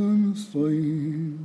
[0.00, 1.38] نستعين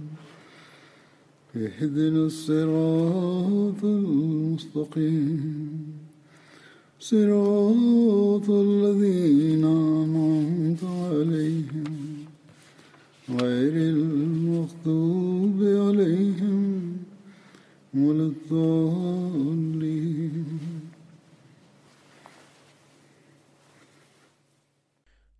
[1.55, 5.33] اهدنا الصراط المستقيم.
[6.99, 11.91] صراط الذين أنعمت عليهم.
[13.29, 16.97] غير المغضوب عليهم
[17.93, 19.75] ولا الضالين.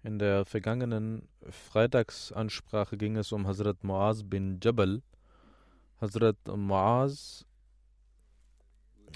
[0.04, 5.02] In der vergangenen Freitagsansprache ging es um Hazrat Muaz bin Jabal.
[6.02, 7.46] Hazrat Muaz,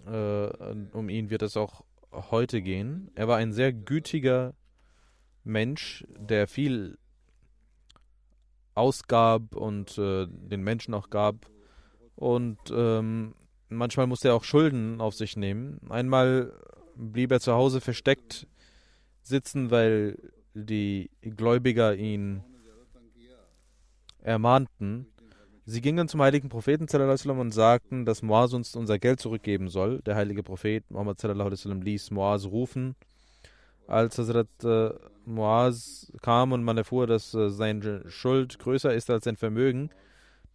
[0.06, 0.48] äh,
[0.94, 3.12] um ihn wird es auch heute gehen.
[3.16, 4.54] Er war ein sehr gütiger
[5.44, 6.98] Mensch, der viel
[8.76, 11.50] ausgab und äh, den Menschen auch gab.
[12.16, 13.36] Und ähm,
[13.70, 15.80] manchmal musste er auch Schulden auf sich nehmen.
[15.90, 16.54] Einmal
[16.96, 18.48] blieb er zu Hause versteckt
[19.22, 20.18] sitzen, weil
[20.66, 22.44] die Gläubiger ihn
[24.22, 25.08] ermahnten.
[25.66, 26.88] Sie gingen zum heiligen Propheten
[27.40, 30.02] und sagten, dass Moaz uns unser Geld zurückgeben soll.
[30.02, 32.96] Der heilige Prophet Muhammad ließ Moaz rufen.
[33.88, 34.92] Als Hazrat äh,
[36.22, 39.90] kam und man erfuhr, dass äh, seine Schuld größer ist als sein Vermögen,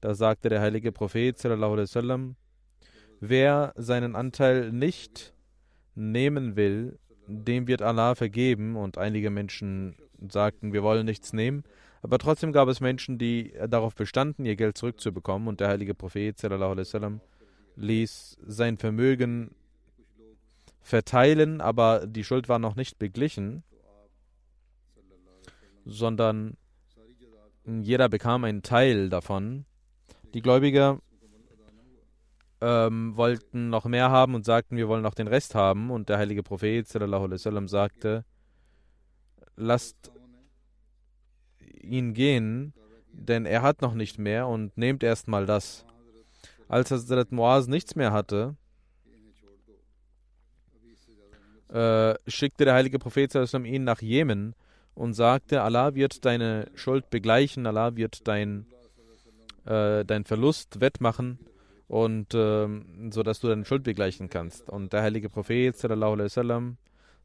[0.01, 1.39] da sagte der heilige Prophet
[3.21, 5.33] wer seinen Anteil nicht
[5.95, 8.77] nehmen will, dem wird Allah vergeben.
[8.77, 9.97] Und einige Menschen
[10.29, 11.65] sagten, wir wollen nichts nehmen.
[12.03, 15.49] Aber trotzdem gab es Menschen, die darauf bestanden, ihr Geld zurückzubekommen.
[15.49, 17.21] Und der heilige Prophet sallam,
[17.77, 19.55] ließ sein Vermögen
[20.81, 23.65] verteilen, aber die Schuld war noch nicht beglichen,
[25.87, 26.57] sondern
[27.67, 29.65] jeder bekam einen Teil davon.
[30.35, 31.01] Die Gläubiger
[32.65, 35.91] ähm, wollten noch mehr haben und sagten, wir wollen noch den Rest haben.
[35.91, 38.25] Und der heilige Prophet sallam, sagte,
[39.55, 40.11] lasst
[41.83, 42.73] ihn gehen,
[43.13, 45.85] denn er hat noch nicht mehr und nehmt erstmal das.
[46.67, 48.57] Als Hazrat Muaz nichts mehr hatte,
[51.69, 54.55] äh, schickte der heilige Prophet sallam, ihn nach Jemen
[54.95, 58.65] und sagte, Allah wird deine Schuld begleichen, Allah wird dein,
[59.67, 61.39] äh, dein Verlust wettmachen
[61.89, 64.71] und ähm, so dass du deine Schuld begleichen kannst.
[64.71, 66.77] Und der heilige Prophet sallam,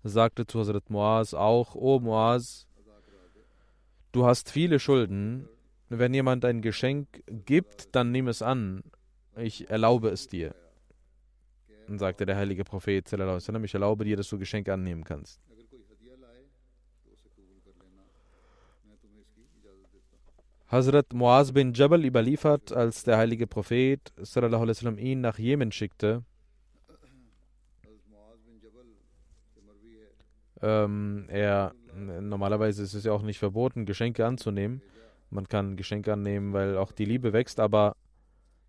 [0.03, 2.67] sagte zu Hazrat Muaz auch, O Muaz,
[4.11, 5.47] du hast viele Schulden.
[5.89, 8.83] Wenn jemand ein Geschenk gibt, dann nimm es an.
[9.35, 10.53] Ich erlaube es dir.
[11.87, 15.39] Und sagte der heilige Prophet sallam, ich erlaube dir, dass du Geschenke annehmen kannst.
[20.71, 26.23] Hazrat Muaz bin Jabal überliefert, als der heilige Prophet sallam, ihn nach Jemen schickte.
[30.61, 34.83] Ähm, er, normalerweise ist es ja auch nicht verboten, Geschenke anzunehmen.
[35.31, 37.95] Man kann Geschenke annehmen, weil auch die Liebe wächst, aber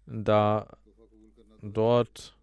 [0.06, 0.69] da
[1.61, 2.34] dort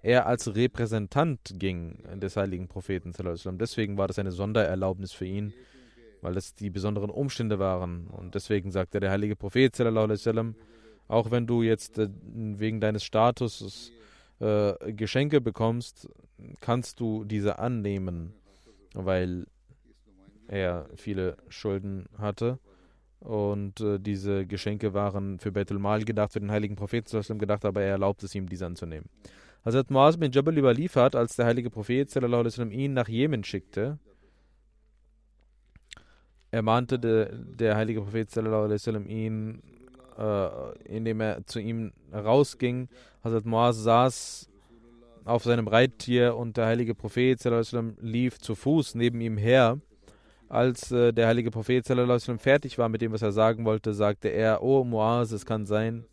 [0.00, 3.12] er als Repräsentant ging des heiligen Propheten,
[3.58, 5.52] deswegen war das eine Sondererlaubnis für ihn,
[6.24, 8.06] weil es die besonderen Umstände waren.
[8.08, 10.54] Und deswegen sagte der heilige Prophet, sallam,
[11.06, 13.92] auch wenn du jetzt äh, wegen deines Status
[14.40, 16.08] äh, Geschenke bekommst,
[16.60, 18.32] kannst du diese annehmen,
[18.94, 19.46] weil
[20.48, 22.58] er viele Schulden hatte.
[23.20, 27.82] Und äh, diese Geschenke waren für Betel Mal gedacht, für den heiligen Propheten gedacht, aber
[27.82, 29.08] er erlaubt es ihm, diese anzunehmen.
[29.64, 33.98] Hazrat Muaz bin Jabal überliefert, als der heilige Prophet sallam, ihn nach Jemen schickte,
[36.54, 39.60] ermahnte der, der heilige Prophet sallam, ihn,
[40.16, 40.48] äh,
[40.84, 42.88] indem er zu ihm rausging.
[43.24, 44.48] Hazrat Muaz saß
[45.24, 49.80] auf seinem Reittier und der heilige Prophet sallam, lief zu Fuß neben ihm her.
[50.48, 54.28] Als äh, der heilige Prophet sallam, fertig war mit dem, was er sagen wollte, sagte
[54.28, 56.04] er, oh Muaz, es kann sein,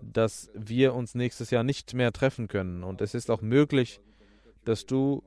[0.00, 2.82] dass wir uns nächstes Jahr nicht mehr treffen können.
[2.82, 4.00] Und es ist auch möglich,
[4.64, 5.22] dass du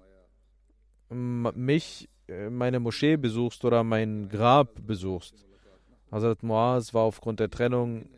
[1.10, 2.10] mich,
[2.50, 5.46] meine Moschee besuchst oder mein Grab besuchst.
[6.12, 8.10] Hazrat Muaz war aufgrund der Trennung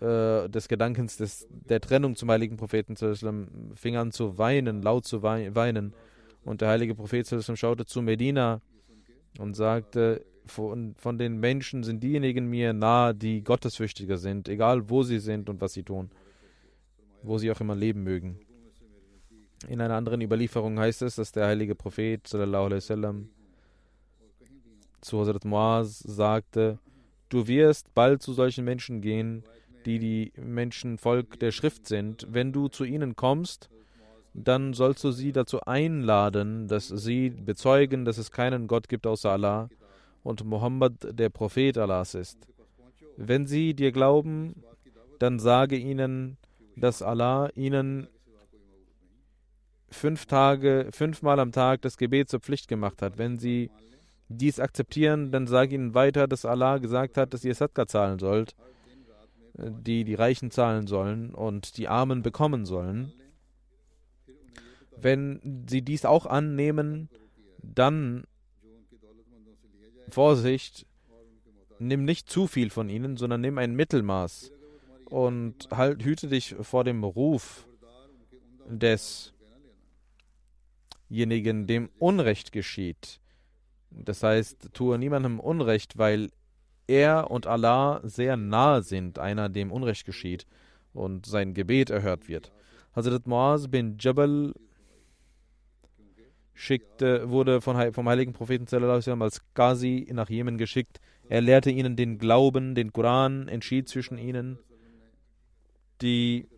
[0.00, 2.96] äh, des Gedankens des, der Trennung zum heiligen Propheten
[3.74, 5.94] fing an zu weinen, laut zu weinen.
[6.44, 8.60] Und der heilige Prophet schaute zu Medina
[9.38, 15.02] und sagte, von, von den Menschen sind diejenigen mir nahe, die gottesfürchtiger sind, egal wo
[15.02, 16.10] sie sind und was sie tun,
[17.22, 18.38] wo sie auch immer leben mögen.
[19.68, 23.30] In einer anderen Überlieferung heißt es, dass der heilige Prophet sallam,
[25.00, 26.78] zu Hazrat Muaz sagte,
[27.28, 29.44] du wirst bald zu solchen Menschen gehen,
[29.86, 32.26] die die Menschen Volk der Schrift sind.
[32.28, 33.70] Wenn du zu ihnen kommst,
[34.34, 39.30] dann sollst du sie dazu einladen, dass sie bezeugen, dass es keinen Gott gibt außer
[39.30, 39.70] Allah
[40.22, 42.46] und Mohammed der Prophet Allahs ist.
[43.16, 44.62] Wenn sie dir glauben,
[45.18, 46.36] dann sage ihnen,
[46.76, 48.08] dass Allah ihnen
[49.96, 53.18] fünf Tage, fünfmal am Tag das Gebet zur Pflicht gemacht hat.
[53.18, 53.70] Wenn sie
[54.28, 58.54] dies akzeptieren, dann sage ihnen weiter, dass Allah gesagt hat, dass ihr Sadqa zahlen sollt,
[59.54, 63.12] die die Reichen zahlen sollen und die Armen bekommen sollen.
[64.96, 67.08] Wenn sie dies auch annehmen,
[67.62, 68.24] dann
[70.08, 70.86] Vorsicht,
[71.78, 74.52] nimm nicht zu viel von ihnen, sondern nimm ein Mittelmaß
[75.06, 77.66] und halt, hüte dich vor dem Ruf
[81.08, 83.20] desjenigen, dem Unrecht geschieht.
[83.90, 86.30] Das heißt, tue niemandem Unrecht, weil
[86.86, 90.46] er und Allah sehr nahe sind, einer dem Unrecht geschieht
[90.92, 92.52] und sein Gebet erhört wird.
[92.94, 94.52] Hazrat Muaz bin Jabal
[96.54, 98.66] schickte, wurde von, vom heiligen Propheten
[99.22, 101.00] als Qazi nach Jemen geschickt.
[101.28, 104.58] Er lehrte ihnen den Glauben, den Koran, entschied zwischen ihnen.
[106.00, 106.48] Die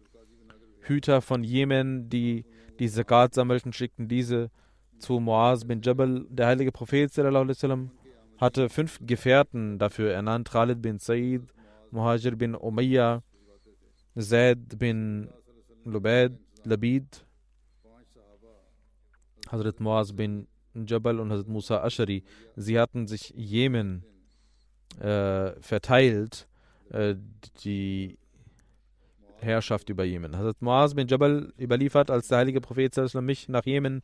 [0.81, 2.45] Hüter von Jemen, die
[2.79, 4.51] die Zakat sammelten, schickten diese
[4.99, 6.27] zu Muaz bin Jabal.
[6.29, 7.13] Der heilige Prophet
[8.39, 11.43] hatte fünf Gefährten dafür ernannt: Khalid bin Said,
[11.91, 13.23] Muhajir bin Umayyah,
[14.17, 15.29] Zaid bin
[15.85, 16.33] Lubaid,
[16.65, 17.25] Labid
[19.51, 22.23] Hazrat Muaz bin Jabal und Hazrat Musa Ashari,
[22.57, 24.05] sie hatten sich Jemen
[25.01, 26.47] äh, verteilt,
[26.91, 27.15] äh,
[27.65, 28.19] die
[29.41, 30.37] Herrschaft über Jemen.
[30.37, 34.03] Hazrat Muaz bin Jabal überliefert, als der heilige Prophet mich nach Jemen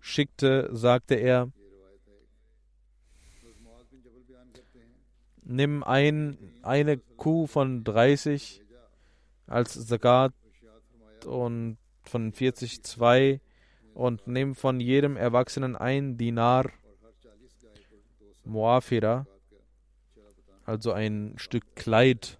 [0.00, 1.50] schickte, sagte er,
[5.42, 8.62] nimm ein, eine Kuh von 30
[9.46, 10.32] als Zakat
[11.26, 13.40] und von 40 zwei
[13.94, 16.70] und nimm von jedem Erwachsenen ein Dinar
[18.44, 19.26] Muafira,
[20.64, 22.38] also ein Stück Kleid.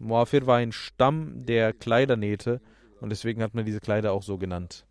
[0.00, 2.60] Muafir war ein Stamm, der Kleider nähte
[3.00, 4.86] und deswegen hat man diese Kleider auch so genannt.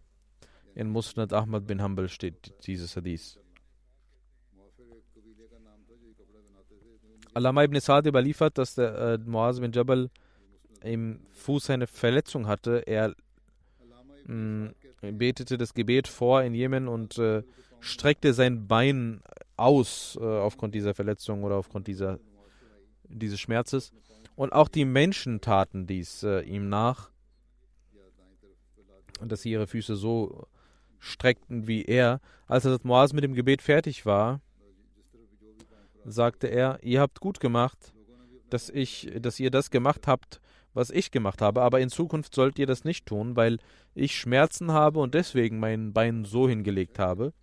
[0.75, 3.39] In Musnad Ahmad bin Hanbal steht dieses Hadith.
[7.33, 10.09] Alama ibn Sa'd überliefert, dass der äh, Muaz bin Jabal
[10.81, 12.83] im Fuß eine Verletzung hatte.
[12.87, 13.13] Er
[14.25, 14.71] mh,
[15.01, 17.43] betete das Gebet vor in Jemen und äh,
[17.79, 19.21] streckte sein Bein
[19.55, 22.19] aus äh, aufgrund dieser Verletzung oder aufgrund dieser,
[23.07, 23.93] dieses Schmerzes.
[24.37, 27.09] Und auch die Menschen taten dies äh, ihm nach,
[29.19, 30.47] dass sie ihre Füße so
[30.99, 32.21] streckten wie er.
[32.45, 34.39] Als Hazrat Moaz mit dem Gebet fertig war,
[36.05, 37.93] sagte er, ihr habt gut gemacht,
[38.51, 40.39] dass, ich, dass ihr das gemacht habt,
[40.75, 43.57] was ich gemacht habe, aber in Zukunft sollt ihr das nicht tun, weil
[43.95, 47.33] ich Schmerzen habe und deswegen mein Bein so hingelegt habe.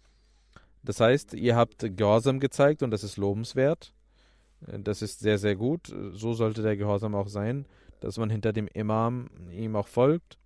[0.84, 3.93] Das heißt, ihr habt Gehorsam gezeigt und das ist lobenswert.
[4.66, 5.92] Das ist sehr, sehr gut.
[6.12, 7.66] So sollte der Gehorsam auch sein,
[8.00, 10.38] dass man hinter dem Imam ihm auch folgt.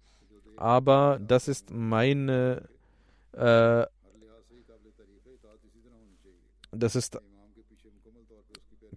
[0.56, 2.68] Aber das ist meine,
[3.32, 3.86] äh,
[6.72, 7.18] das ist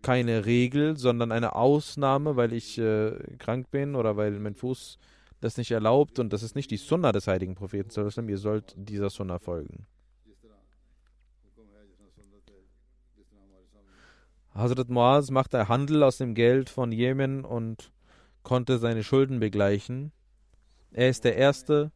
[0.02, 4.98] keine Regel, sondern eine Ausnahme, weil ich äh, krank bin oder weil mein Fuß
[5.40, 7.90] das nicht erlaubt und das ist nicht die Sunna des heiligen Propheten.
[8.28, 9.86] Ihr sollt dieser Sunna folgen.
[14.54, 17.92] Hazrat Muaz machte Handel aus dem Geld von Jemen und
[18.44, 20.12] konnte seine Schulden begleichen.
[20.92, 21.92] Er ist der Erste,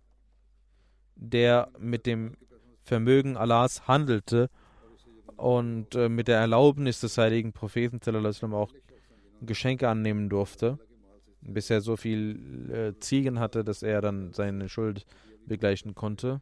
[1.15, 2.37] der mit dem
[2.83, 4.49] Vermögen Allahs handelte
[5.35, 7.99] und äh, mit der Erlaubnis des heiligen Propheten
[8.53, 8.71] auch
[9.41, 10.79] Geschenke annehmen durfte,
[11.41, 15.05] bis er so viel äh, Ziegen hatte, dass er dann seine Schuld
[15.45, 16.41] begleichen konnte.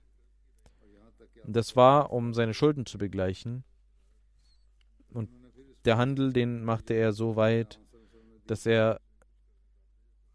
[1.45, 3.63] Das war, um seine Schulden zu begleichen.
[5.85, 7.79] Der Handel, den machte er so weit,
[8.47, 9.01] dass er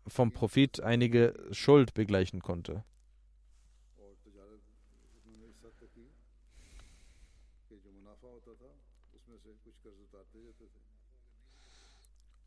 [0.06, 2.84] vom Profit einige Schuld begleichen konnte.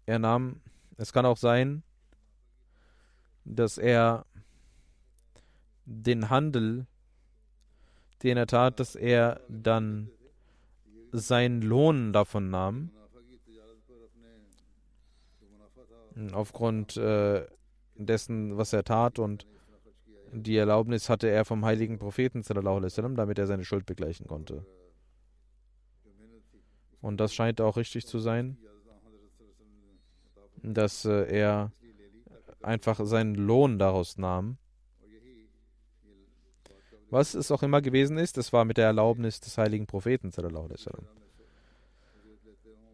[0.06, 0.62] Er nahm,
[0.98, 1.84] es kann auch sein,
[3.46, 4.26] dass er
[5.86, 6.86] den Handel,
[8.24, 10.10] den er tat, dass er dann
[11.12, 12.92] seinen Lohn davon nahm,
[16.34, 17.46] aufgrund äh,
[17.96, 19.46] dessen, was er tat und
[20.34, 24.66] die Erlaubnis hatte er vom heiligen Propheten, damit er seine Schuld begleichen konnte.
[27.02, 28.58] Und das scheint auch richtig zu sein,
[30.64, 31.72] dass äh, er
[32.62, 34.58] einfach seinen Lohn daraus nahm.
[37.12, 40.32] Was es auch immer gewesen ist, das war mit der Erlaubnis des heiligen Propheten.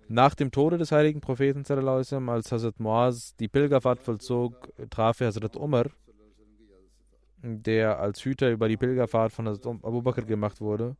[0.09, 1.63] Nach dem Tode des heiligen Propheten,
[2.27, 5.91] als Hazrat Muaz die Pilgerfahrt vollzog, traf er Hazrat Umar,
[7.43, 10.95] der als Hüter über die Pilgerfahrt von Hazrat Abu Bakr gemacht wurde.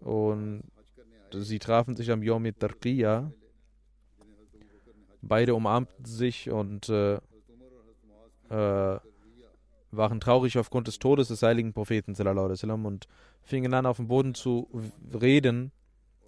[0.00, 0.62] Und
[1.32, 3.32] sie trafen sich am Yom Tarqiyya.
[5.22, 7.18] Beide umarmten sich und äh,
[8.48, 9.00] äh,
[9.90, 12.14] waren traurig aufgrund des Todes des heiligen Propheten
[12.84, 13.08] und
[13.42, 14.68] fingen an auf dem Boden zu
[15.12, 15.72] reden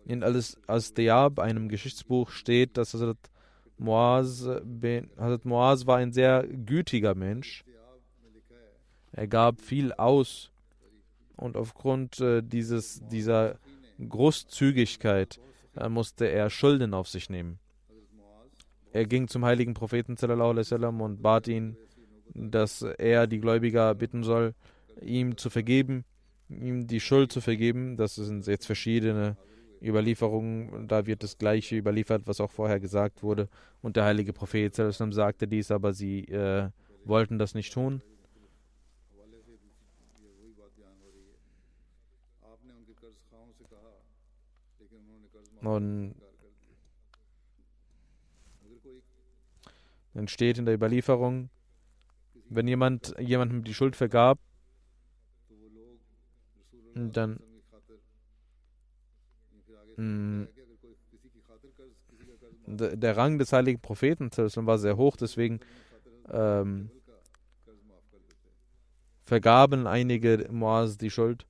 [0.07, 3.19] in Al-Diyab, einem Geschichtsbuch, steht, dass Hazrat
[3.79, 7.65] Muaz, Hazrat Muaz war ein sehr gütiger Mensch.
[9.13, 10.51] Er gab viel aus
[11.37, 13.59] und aufgrund äh, dieses, dieser
[13.99, 15.41] Großzügigkeit
[15.77, 17.59] äh, musste er Schulden auf sich nehmen.
[18.93, 20.17] Er ging zum heiligen Propheten
[21.01, 21.77] und bat ihn,
[22.35, 24.55] dass er die Gläubiger bitten soll,
[25.01, 26.05] ihm zu vergeben,
[26.49, 27.97] ihm die Schuld zu vergeben.
[27.97, 29.37] Das sind jetzt verschiedene
[29.83, 33.49] Überlieferungen, da wird das Gleiche überliefert, was auch vorher gesagt wurde.
[33.83, 36.69] Und der heilige Prophet sagte dies, aber sie äh,
[37.05, 38.03] wollten das nicht tun.
[45.63, 46.15] Und
[50.15, 51.51] dann steht in der Überlieferung,
[52.51, 54.39] wenn jemand jemandem die Schuld vergab,
[56.95, 57.41] dann
[60.01, 60.45] Mm.
[62.67, 65.61] der Rang des heiligen Propheten war sehr hoch, deswegen
[66.31, 66.91] ähm,
[69.23, 71.47] vergaben einige Moaz die Schuld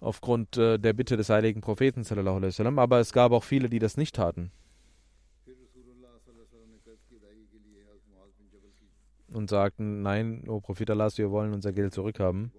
[0.00, 2.04] aufgrund äh, der Bitte des heiligen Propheten,
[2.78, 4.52] aber es gab auch viele, die das nicht taten.
[9.34, 12.52] Und sagten, nein, o Prophet Allah, wir wollen unser Geld zurückhaben.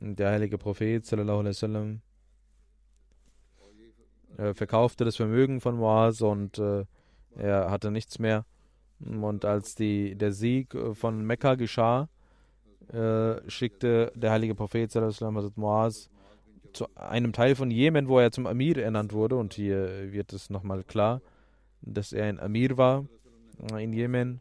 [0.00, 2.00] Der heilige Prophet, sallallahu alaihi wasallam,
[4.36, 6.84] er verkaufte das Vermögen von Moaz und äh,
[7.36, 8.44] er hatte nichts mehr.
[9.00, 12.08] Und als die, der Sieg äh, von Mekka geschah,
[12.92, 16.10] äh, schickte der heilige Prophet Hazrat Moaz
[16.74, 19.36] zu einem Teil von Jemen, wo er zum Amir ernannt wurde.
[19.36, 21.22] Und hier wird es nochmal klar,
[21.80, 23.06] dass er ein Amir war
[23.78, 24.40] in Jemen.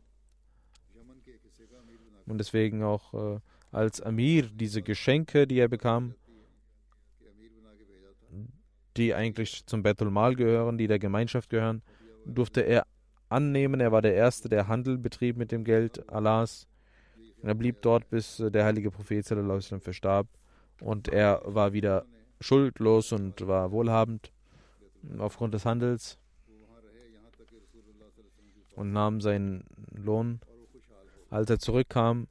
[2.25, 3.39] Und deswegen auch äh,
[3.72, 6.15] als Amir diese Geschenke, die er bekam,
[8.98, 11.82] die eigentlich zum Betul Mal gehören, die der Gemeinschaft gehören,
[12.25, 12.86] durfte er
[13.30, 13.80] annehmen.
[13.80, 16.68] Er war der Erste, der Handel betrieb mit dem Geld Allahs.
[17.42, 20.27] Er blieb dort, bis der heilige Prophet verstarb.
[20.80, 22.06] Und er war wieder
[22.39, 24.32] schuldlos und war wohlhabend
[25.18, 26.18] aufgrund des Handels
[28.75, 30.39] und nahm seinen Lohn.
[31.33, 32.27] Als er zurückkam,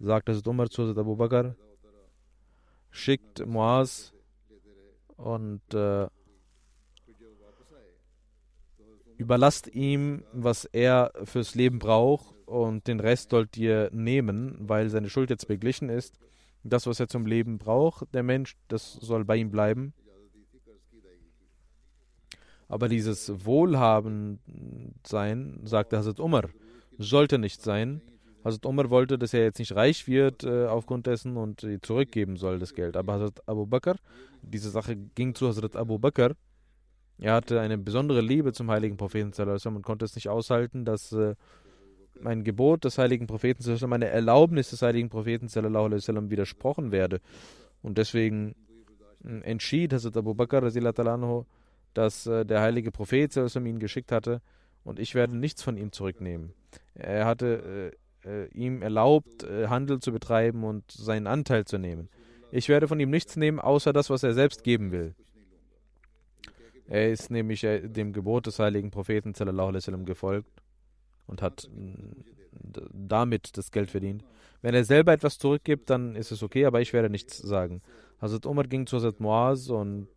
[0.00, 1.54] sagte es Umar zu Abu Bakr,
[2.90, 4.14] schickt Muaz
[5.18, 6.08] und äh,
[9.18, 15.10] überlasst ihm, was er fürs Leben braucht und den Rest sollt ihr nehmen, weil seine
[15.10, 16.18] Schuld jetzt beglichen ist.
[16.62, 19.92] Das, was er zum Leben braucht, der Mensch, das soll bei ihm bleiben.
[22.68, 26.48] Aber dieses Wohlhabensein, sagte Hazrat Umar,
[26.98, 28.00] sollte nicht sein.
[28.44, 32.58] Hazrat Umar wollte, dass er jetzt nicht reich wird äh, aufgrund dessen und zurückgeben soll
[32.58, 32.96] das Geld.
[32.96, 33.96] Aber Hazrat Abu Bakr,
[34.42, 36.34] diese Sache ging zu Hazrat Abu Bakr.
[37.18, 41.34] Er hatte eine besondere Liebe zum heiligen Propheten und konnte es nicht aushalten, dass äh,
[42.22, 45.48] ein Gebot des heiligen Propheten, eine Erlaubnis des heiligen Propheten
[46.30, 47.20] widersprochen werde.
[47.82, 48.54] Und deswegen
[49.24, 50.60] äh, entschied Hazrat Abu Bakr,
[51.94, 53.32] dass äh, der heilige Prophet
[53.66, 54.42] ihn geschickt hatte
[54.84, 56.52] und ich werde nichts von ihm zurücknehmen.
[56.94, 57.92] Er hatte
[58.24, 62.08] äh, äh, ihm erlaubt, äh, Handel zu betreiben und seinen Anteil zu nehmen.
[62.50, 65.14] Ich werde von ihm nichts nehmen, außer das, was er selbst geben will.
[66.86, 70.50] Er ist nämlich äh, dem Gebot des heiligen Propheten sallam, gefolgt
[71.26, 71.68] und hat
[72.92, 74.24] damit das Geld verdient.
[74.62, 77.82] Wenn er selber etwas zurückgibt, dann ist es okay, aber ich werde nichts sagen.
[78.20, 80.08] Hazrat Umar ging zu Hazrat Muaz und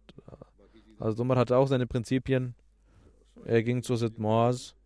[0.99, 2.55] Hazrat Umar hatte auch seine Prinzipien.
[3.45, 4.76] Er ging zu Hazrat Muaz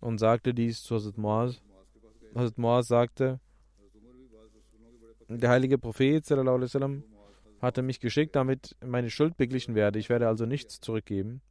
[0.00, 1.62] und sagte dies zu Hazrat Muaz.
[2.34, 3.40] Hazrat Muaz sagte,
[5.28, 7.04] der heilige Prophet sallam,
[7.60, 9.98] hatte mich geschickt, damit meine Schuld beglichen werde.
[9.98, 11.42] Ich werde also nichts zurückgeben.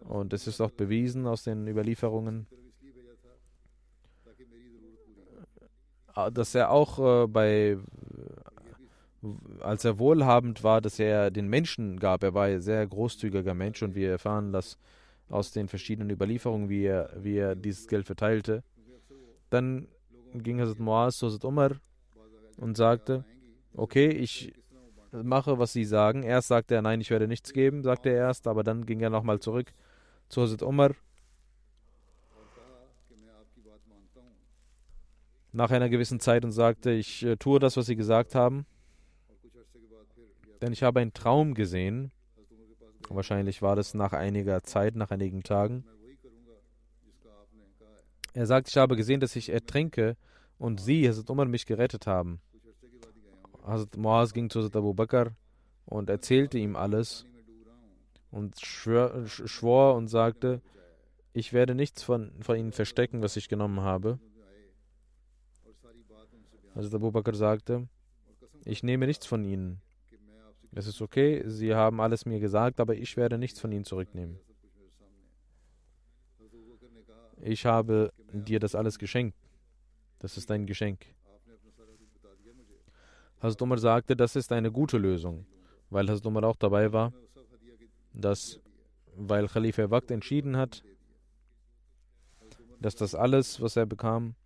[0.00, 2.46] Und es ist auch bewiesen aus den Überlieferungen,
[6.16, 7.78] äh, dass er auch äh, bei,
[9.60, 12.24] als er wohlhabend war, dass er den Menschen gab.
[12.24, 14.76] Er war ein sehr großzügiger Mensch und wir erfahren das
[15.32, 18.62] aus den verschiedenen Überlieferungen, wie er, wie er dieses Geld verteilte.
[19.50, 19.88] Dann
[20.34, 21.80] ging Hazrat Muaz zu Hazrat Umar
[22.58, 23.24] und sagte,
[23.74, 24.52] okay, ich
[25.10, 26.22] mache, was Sie sagen.
[26.22, 29.10] Erst sagte er, nein, ich werde nichts geben, sagte er erst, aber dann ging er
[29.10, 29.72] nochmal zurück
[30.28, 30.92] zu Hazrat Umar.
[35.54, 38.64] Nach einer gewissen Zeit und sagte, ich äh, tue das, was Sie gesagt haben,
[40.62, 42.10] denn ich habe einen Traum gesehen.
[43.08, 45.84] Wahrscheinlich war das nach einiger Zeit, nach einigen Tagen.
[48.34, 50.16] Er sagt, ich habe gesehen, dass ich ertrinke
[50.58, 52.40] und Sie, Hazrat Umar, mich gerettet haben.
[53.64, 55.32] Hazrat Muaz ging zu Hazrat Abu Bakr
[55.84, 57.26] und erzählte ihm alles
[58.30, 60.62] und schwor und sagte,
[61.34, 64.18] ich werde nichts von, von ihnen verstecken, was ich genommen habe.
[66.74, 67.88] Hazrat Abu Bakr sagte,
[68.64, 69.81] ich nehme nichts von ihnen.
[70.74, 74.38] Es ist okay, sie haben alles mir gesagt, aber ich werde nichts von ihnen zurücknehmen.
[77.42, 79.36] Ich habe dir das alles geschenkt.
[80.18, 81.06] Das ist ein Geschenk.
[83.40, 85.44] Hazrat sagte, das ist eine gute Lösung,
[85.90, 87.12] weil Hazrat auch dabei war,
[88.14, 88.60] dass,
[89.16, 90.82] weil Khalifa Waqt entschieden hat,
[92.80, 94.36] dass das alles, was er bekam,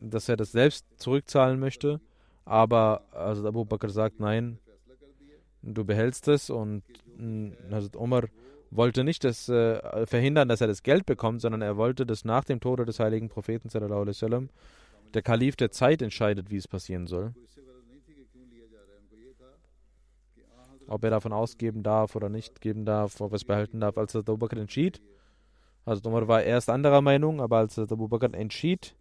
[0.00, 2.00] dass er das selbst zurückzahlen möchte,
[2.44, 4.58] aber also Abu Bakr sagt, nein,
[5.74, 6.82] du behältst es und
[7.70, 8.24] Hazrat Umar
[8.70, 12.44] wollte nicht das, äh, verhindern, dass er das Geld bekommt, sondern er wollte, dass nach
[12.44, 14.50] dem Tode des heiligen Propheten sallam,
[15.14, 17.34] der Kalif der Zeit entscheidet, wie es passieren soll.
[20.88, 23.98] ob er davon ausgeben darf oder nicht geben darf, ob er es behalten darf.
[23.98, 25.02] Als Abu Bakr entschied,
[25.84, 28.96] also Umar war erst anderer Meinung, aber als Abu Bakr entschied,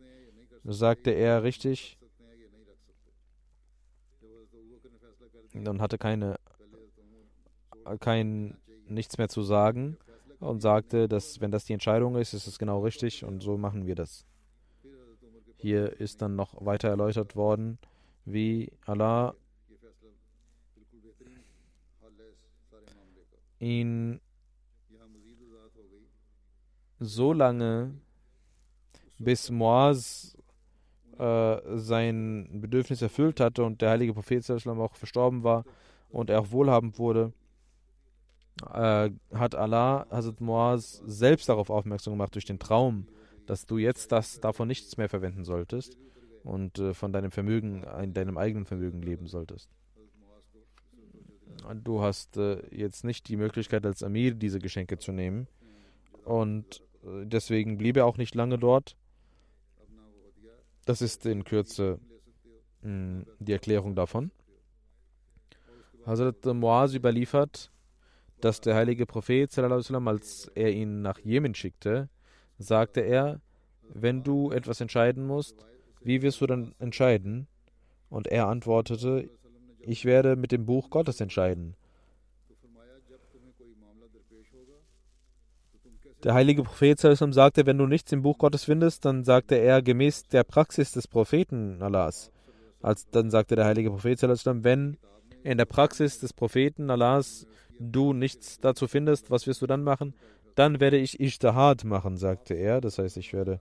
[0.64, 1.98] sagte er richtig
[5.54, 6.36] und hatte keine,
[8.00, 9.98] kein, nichts mehr zu sagen
[10.40, 13.86] und sagte, dass wenn das die Entscheidung ist, ist es genau richtig und so machen
[13.86, 14.26] wir das.
[15.58, 17.80] Hier ist dann noch weiter erläutert worden,
[18.26, 19.34] wie Allah
[23.60, 24.20] ihn
[27.00, 27.94] so lange,
[29.20, 30.38] bis Moaz
[31.18, 35.64] äh, sein Bedürfnis erfüllt hatte und der heilige Prophet auch verstorben war
[36.10, 37.34] und er auch wohlhabend wurde,
[38.74, 43.08] äh, hat Allah Hazrat Moaz selbst darauf aufmerksam gemacht durch den Traum,
[43.46, 45.98] dass du jetzt das davon nichts mehr verwenden solltest
[46.44, 49.70] und äh, von deinem Vermögen, in deinem eigenen Vermögen leben solltest.
[51.84, 55.48] Du hast äh, jetzt nicht die Möglichkeit als Amir diese Geschenke zu nehmen.
[56.24, 58.96] Und äh, deswegen blieb er auch nicht lange dort.
[60.86, 62.00] Das ist in Kürze
[62.82, 64.32] mh, hm, die Erklärung davon.
[66.06, 67.70] Hazrat Muaz überliefert,
[68.42, 72.10] dass der heilige Prophet, als er ihn nach Jemen schickte,
[72.58, 73.42] sagte er,
[73.94, 75.66] wenn du etwas entscheiden musst,
[76.02, 77.48] wie wirst du dann entscheiden?
[78.10, 79.30] Und er antwortete,
[79.80, 81.76] ich werde mit dem Buch Gottes entscheiden.
[86.24, 90.28] Der heilige Prophet sagte, wenn du nichts im Buch Gottes findest, dann sagte er gemäß
[90.28, 92.32] der Praxis des Propheten Allahs.
[92.82, 94.98] Als, dann sagte der heilige Prophet, wenn
[95.44, 97.46] in der Praxis des Propheten Allahs
[97.80, 100.14] du nichts dazu findest, was wirst du dann machen?
[100.56, 102.82] Dann werde ich Ishtahad machen, sagte er.
[102.82, 103.60] Das heißt, ich werde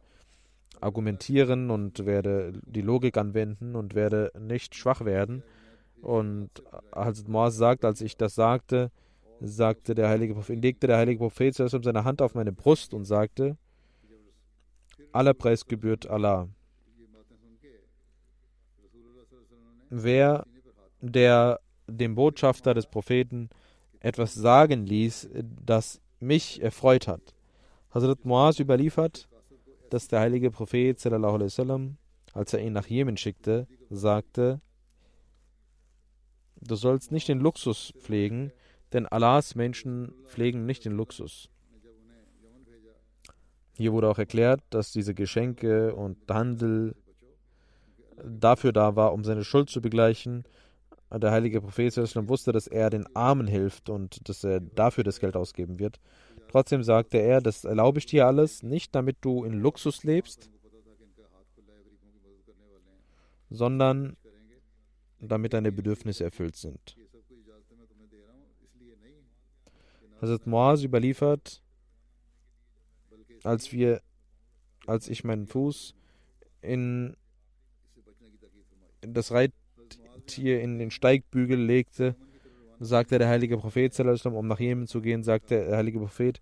[0.80, 5.42] argumentieren und werde die Logik anwenden und werde nicht schwach werden.
[6.02, 6.50] Und
[6.94, 8.90] Hazrat Moaz sagt, als ich das sagte,
[9.40, 13.56] sagte der heilige Prophet, legte der heilige Prophet seine Hand auf meine Brust und sagte,
[15.12, 16.48] aller Preis gebührt Allah.
[19.88, 20.46] Wer
[21.00, 23.48] der dem Botschafter des Propheten
[24.06, 25.28] etwas sagen ließ,
[25.64, 27.34] das mich erfreut hat.
[27.90, 29.28] Hazrat Moaz überliefert,
[29.90, 31.96] dass der heilige Prophet, sallam,
[32.32, 34.60] als er ihn nach Jemen schickte, sagte,
[36.60, 38.52] du sollst nicht den Luxus pflegen,
[38.92, 41.48] denn Allahs Menschen pflegen nicht den Luxus.
[43.76, 46.94] Hier wurde auch erklärt, dass diese Geschenke und Handel
[48.24, 50.44] dafür da war, um seine Schuld zu begleichen.
[51.12, 51.96] Der heilige Prophet
[52.28, 56.00] wusste, dass er den Armen hilft und dass er dafür das Geld ausgeben wird.
[56.48, 60.50] Trotzdem sagte er, das erlaube ich dir alles, nicht damit du in Luxus lebst,
[63.50, 64.16] sondern
[65.20, 66.96] damit deine Bedürfnisse erfüllt sind.
[70.20, 71.62] Hazrat Moaz überliefert,
[73.44, 74.00] als wir,
[74.86, 75.94] als ich meinen Fuß
[76.62, 77.16] in
[79.02, 79.30] das
[80.26, 82.16] Reittier in den Steigbügel legte,
[82.80, 86.40] sagte der heilige Prophet, um nach Jemen zu gehen, sagte der heilige Prophet,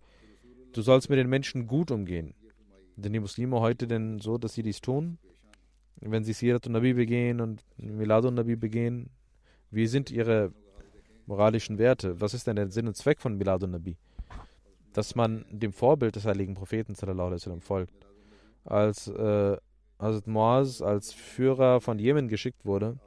[0.73, 2.35] du sollst mit den Menschen gut umgehen.
[2.97, 5.19] Denn die Muslime heute denn so, dass sie dies tun?
[6.01, 9.11] Wenn sie Sirat und Nabi begehen und Milad und Nabi begehen,
[9.71, 10.53] wie sind ihre
[11.27, 12.21] moralischen Werte?
[12.21, 13.97] Was ist denn der Sinn und Zweck von Milad und Nabi?
[14.95, 18.07] Dass man dem Vorbild des heiligen Propheten sallam, folgt.
[18.65, 19.57] Als äh,
[19.99, 22.99] Hazrat Moaz als Führer von Jemen geschickt wurde,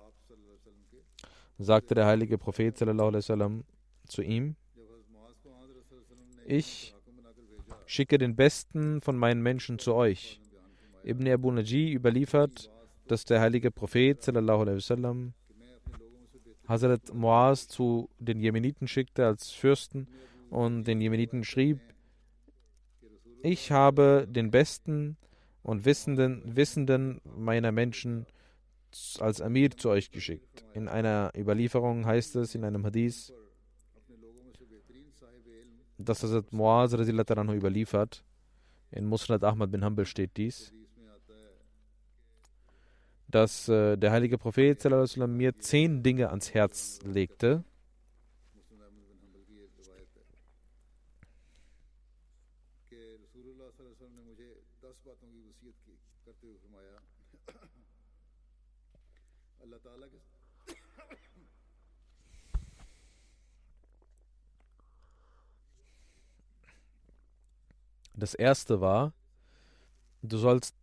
[1.57, 3.63] sagte der heilige Prophet sallam,
[4.07, 4.55] zu ihm,
[6.45, 6.95] ich
[7.85, 10.39] schicke den Besten von meinen Menschen zu euch.
[11.03, 12.71] Ibn Abu Naji überliefert,
[13.07, 15.33] dass der heilige Prophet sallam,
[16.67, 20.07] Hazrat Muaz zu den Jemeniten schickte als Fürsten
[20.49, 21.79] und den Jemeniten schrieb,
[23.41, 25.15] ich habe den Besten
[25.63, 28.25] und Wissenden, Wissenden meiner Menschen
[29.19, 30.65] als Amir zu euch geschickt.
[30.73, 33.33] In einer Überlieferung heißt es, in einem Hadith,
[35.97, 36.93] dass Hazrat Muaz
[37.55, 38.23] überliefert.
[38.91, 40.73] In Musnad Ahmad bin Hanbal steht dies,
[43.27, 44.83] dass äh, der heilige Prophet
[45.35, 47.63] mir zehn Dinge ans Herz legte.
[68.17, 69.13] Das erste war,
[70.23, 70.75] du sollst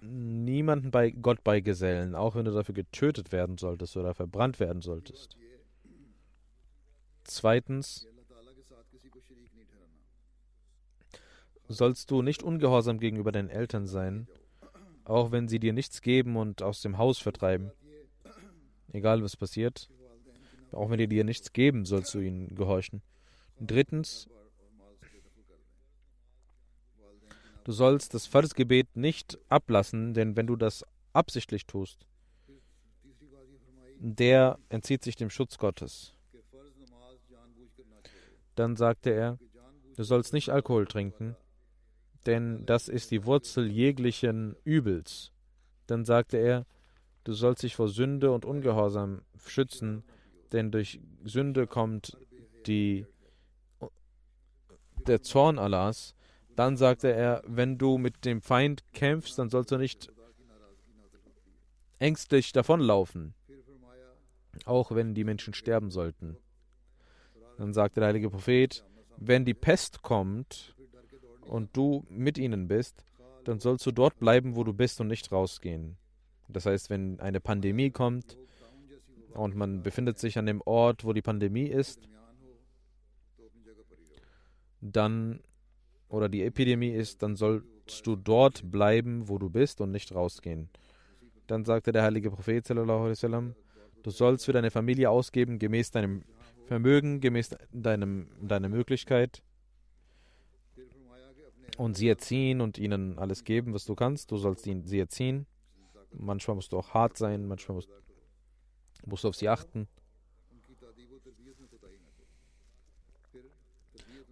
[0.00, 5.36] niemanden bei Gott beigesellen, auch wenn du dafür getötet werden solltest oder verbrannt werden solltest.
[7.24, 8.06] Zweitens,
[11.68, 14.28] sollst du nicht ungehorsam gegenüber deinen Eltern sein,
[15.04, 17.72] auch wenn sie dir nichts geben und aus dem Haus vertreiben.
[18.92, 19.90] Egal was passiert,
[20.70, 23.02] auch wenn die dir nichts geben, sollst du ihnen gehorchen.
[23.60, 24.28] Drittens,
[27.68, 32.06] Du sollst das Farsgebet nicht ablassen, denn wenn du das absichtlich tust,
[33.98, 36.14] der entzieht sich dem Schutz Gottes.
[38.54, 39.38] Dann sagte er,
[39.96, 41.36] du sollst nicht Alkohol trinken,
[42.24, 45.32] denn das ist die Wurzel jeglichen Übels.
[45.86, 46.64] Dann sagte er,
[47.24, 50.04] du sollst dich vor Sünde und Ungehorsam schützen,
[50.52, 52.16] denn durch Sünde kommt
[52.66, 53.04] die,
[55.06, 56.14] der Zorn Allahs
[56.58, 60.12] dann sagte er, wenn du mit dem Feind kämpfst, dann sollst du nicht
[62.00, 63.34] ängstlich davonlaufen,
[64.64, 66.36] auch wenn die Menschen sterben sollten.
[67.58, 68.84] Dann sagte der heilige Prophet,
[69.16, 70.74] wenn die Pest kommt
[71.42, 73.04] und du mit ihnen bist,
[73.44, 75.96] dann sollst du dort bleiben, wo du bist und nicht rausgehen.
[76.48, 78.36] Das heißt, wenn eine Pandemie kommt
[79.32, 82.08] und man befindet sich an dem Ort, wo die Pandemie ist,
[84.80, 85.40] dann
[86.08, 90.68] oder die Epidemie ist, dann sollst du dort bleiben, wo du bist und nicht rausgehen.
[91.46, 93.54] Dann sagte der heilige Prophet, sallam,
[94.02, 96.22] du sollst für deine Familie ausgeben, gemäß deinem
[96.66, 99.42] Vermögen, gemäß deinem, deiner Möglichkeit.
[101.76, 104.30] Und sie erziehen und ihnen alles geben, was du kannst.
[104.30, 105.46] Du sollst ihn, sie erziehen.
[106.12, 107.88] Manchmal musst du auch hart sein, manchmal musst,
[109.06, 109.88] musst du auf sie achten.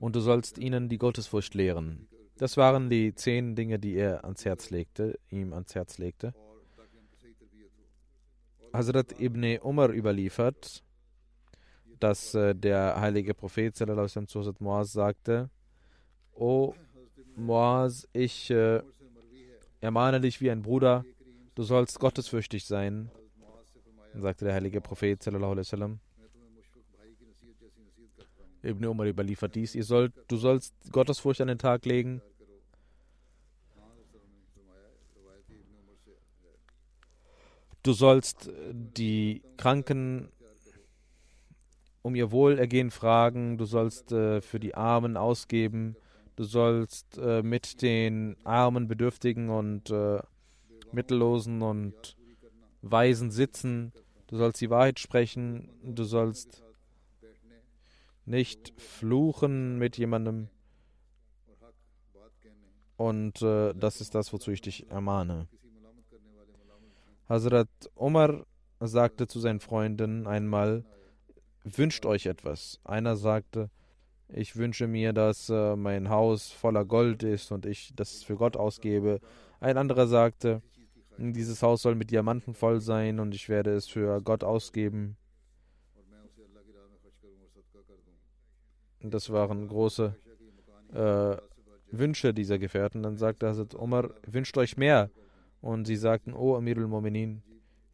[0.01, 2.09] Und du sollst ihnen die Gottesfurcht lehren.
[2.39, 6.35] Das waren die zehn Dinge, die er ans Herz legte, ihm ans Herz legte.
[8.73, 10.83] Hazrat ibn Umar überliefert,
[11.99, 15.49] dass äh, der heilige Prophet zu Muaz sagte,
[16.35, 16.75] O
[17.37, 18.83] Muaz, ich äh,
[19.81, 21.07] ermahne dich wie ein Bruder,
[21.55, 23.11] du sollst gottesfürchtig sein.
[24.15, 25.23] Sagte der heilige Prophet
[28.67, 29.75] Ibn Umar überliefert dies.
[29.75, 32.21] Ihr sollt, du sollst Gottesfurcht an den Tag legen.
[37.83, 40.29] Du sollst äh, die Kranken
[42.03, 43.59] um ihr Wohlergehen fragen.
[43.59, 45.97] Du sollst äh, für die Armen ausgeben.
[46.37, 50.19] Du sollst äh, mit den Armen, Bedürftigen und äh,
[50.93, 52.17] Mittellosen und
[52.83, 53.93] Weisen sitzen.
[54.27, 55.71] Du sollst die Wahrheit sprechen.
[55.83, 56.63] Du sollst
[58.27, 60.49] nicht fluchen mit jemandem.
[62.97, 65.49] Und äh, das ist das, wozu ich dich ermahne.
[67.29, 68.47] Hazrat Omar
[68.81, 70.85] sagte zu seinen Freunden einmal,
[71.65, 72.81] wünscht euch etwas.
[72.85, 73.71] Einer sagte,
[74.29, 78.57] ich wünsche mir, dass äh, mein Haus voller Gold ist und ich das für Gott
[78.57, 79.21] ausgebe.
[79.61, 80.63] Ein anderer sagte,
[81.19, 85.17] dieses Haus soll mit Diamanten voll sein und ich werde es für Gott ausgeben.
[89.11, 90.15] Das waren große
[90.93, 91.37] äh,
[91.91, 93.03] Wünsche dieser Gefährten.
[93.03, 95.11] Dann sagte Hazrat Omar, wünscht euch mehr.
[95.61, 97.43] Und sie sagten, O Amirul Mominin,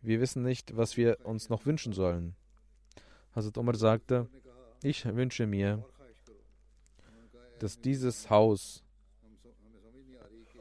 [0.00, 2.34] wir wissen nicht, was wir uns noch wünschen sollen.
[3.34, 4.28] Hazrat Umar sagte,
[4.82, 5.84] ich wünsche mir,
[7.60, 8.82] dass dieses Haus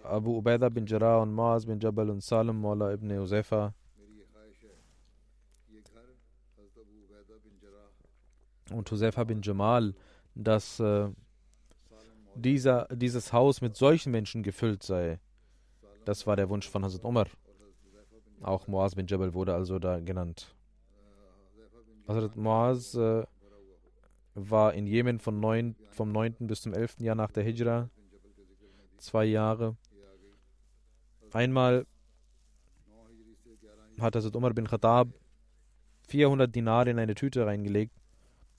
[0.03, 3.73] Abu Ubaidah bin Jarrah und Maaz bin Jabal und Salim Maula ibn Uzefa
[8.71, 9.93] und Husefa bin Jamal,
[10.35, 11.09] dass äh,
[12.35, 15.19] dieser, dieses Haus mit solchen Menschen gefüllt sei.
[16.05, 17.27] Das war der Wunsch von Hazrat Umar.
[18.41, 20.55] Auch Muaz bin Jabal wurde also da genannt.
[22.07, 23.23] Hazrat Muaz äh,
[24.33, 26.47] war in Jemen von 9, vom 9.
[26.47, 26.99] bis zum 11.
[26.99, 27.89] Jahr nach der Hijra.
[28.97, 29.75] Zwei Jahre.
[31.33, 31.85] Einmal
[33.99, 35.09] hat Hazrat Umar bin Khattab
[36.07, 37.93] 400 Dinare in eine Tüte reingelegt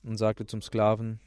[0.03, 1.21] und sagte zum Sklaven,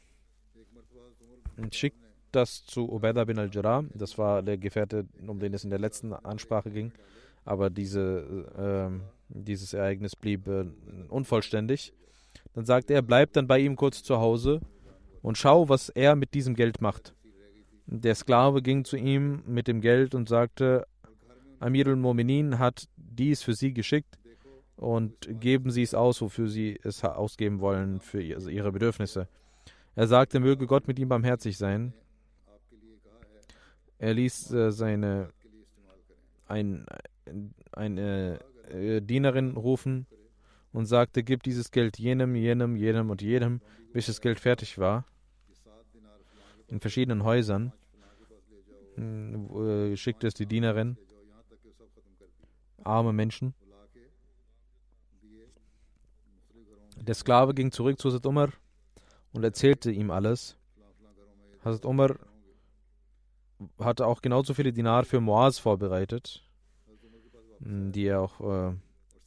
[1.72, 1.98] schickt
[2.32, 3.86] das zu Ubaidah bin al-Jarrah.
[3.94, 6.91] Das war der Gefährte, um den es in der letzten Ansprache ging.
[7.46, 10.65] Aber diese, äh, dieses Ereignis blieb äh,
[11.10, 11.94] unvollständig.
[12.54, 14.62] Dann sagte er, bleib dann bei ihm kurz zu Hause
[15.22, 17.15] und schau, was er mit diesem Geld macht.
[17.88, 20.88] Der Sklave ging zu ihm mit dem Geld und sagte,
[21.60, 24.18] Amir al-Mominin hat dies für sie geschickt
[24.76, 29.28] und geben Sie es aus, wofür Sie es ausgeben wollen, für Ihre Bedürfnisse.
[29.95, 31.93] Er sagte, möge Gott mit ihm barmherzig sein.
[33.97, 35.29] Er ließ äh, seine
[36.47, 36.86] ein,
[37.71, 40.05] eine äh, Dienerin rufen
[40.73, 43.62] und sagte, gib dieses Geld jenem, jenem, jenem und jedem,
[43.93, 45.05] bis das Geld fertig war.
[46.67, 47.71] In verschiedenen Häusern
[48.97, 50.97] äh, schickte es die Dienerin,
[52.84, 53.53] arme Menschen.
[56.97, 58.49] Der Sklave ging zurück zu Hazrat Umar
[59.36, 60.58] und erzählte ihm alles.
[61.63, 62.17] Hazrat Umar
[63.80, 66.41] hatte auch genauso viele Dinar für Moaz vorbereitet,
[67.60, 68.74] die er auch äh,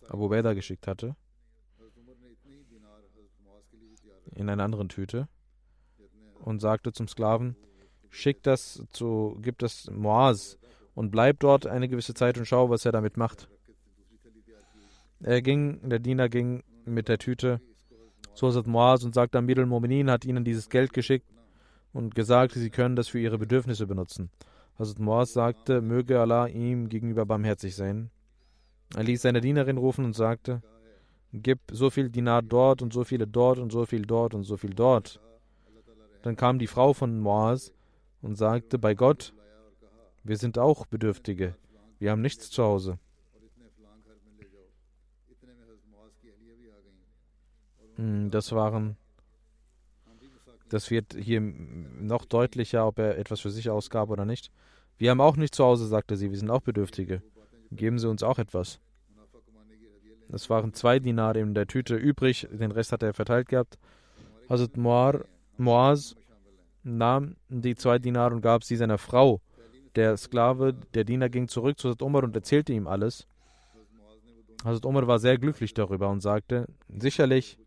[0.09, 1.15] Abu Beda geschickt hatte.
[4.35, 5.29] In einer anderen Tüte.
[6.41, 7.57] Und sagte zum Sklaven:
[8.09, 10.59] Schick das zu, gib das Moaz
[10.95, 13.49] und bleib dort eine gewisse Zeit und schau, was er damit macht.
[15.21, 17.61] Er ging, der Diener ging mit der Tüte
[18.39, 21.29] zu Hazrat Moaz und sagte, Amir al-Mominin hat ihnen dieses Geld geschickt
[21.93, 24.31] und gesagt, sie können das für ihre Bedürfnisse benutzen.
[24.79, 28.11] Hazrat Moaz sagte, möge Allah ihm gegenüber barmherzig sein.
[28.95, 30.63] Er ließ seine Dienerin rufen und sagte,
[31.33, 34.57] gib so viel Dinar dort und so viele dort und so viel dort und so
[34.57, 35.21] viel dort.
[36.23, 37.73] Dann kam die Frau von Moaz
[38.23, 39.35] und sagte, bei Gott,
[40.23, 41.57] wir sind auch Bedürftige,
[41.99, 43.01] wir haben nichts zu Hause.
[47.99, 48.97] Das waren,
[50.69, 54.53] das wird hier noch deutlicher, ob er etwas für sich ausgab oder nicht.
[54.99, 57.23] Wir haben auch nicht zu Hause, sagte sie, wir sind auch Bedürftige.
[57.73, 58.81] Geben Sie uns auch etwas.
[60.31, 63.79] Es waren zwei Dinare in der Tüte übrig, den Rest hat er verteilt gehabt.
[64.49, 65.25] Hazrat Muar,
[65.57, 66.15] Muaz
[66.85, 69.41] nahm die zwei Dinare und gab sie seiner Frau.
[69.97, 73.27] Der Sklave, der Diener ging zurück zu Hazrat Umar und erzählte ihm alles.
[74.65, 77.59] Hazrat Umar war sehr glücklich darüber und sagte, sicherlich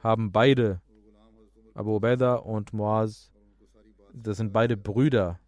[0.00, 0.80] haben beide,
[1.74, 3.30] Abu Ubaidah und Muaz,
[4.12, 5.38] das sind beide Brüder.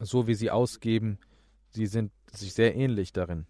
[0.00, 1.18] So wie sie ausgeben,
[1.70, 3.46] sie sind sich sehr ähnlich darin.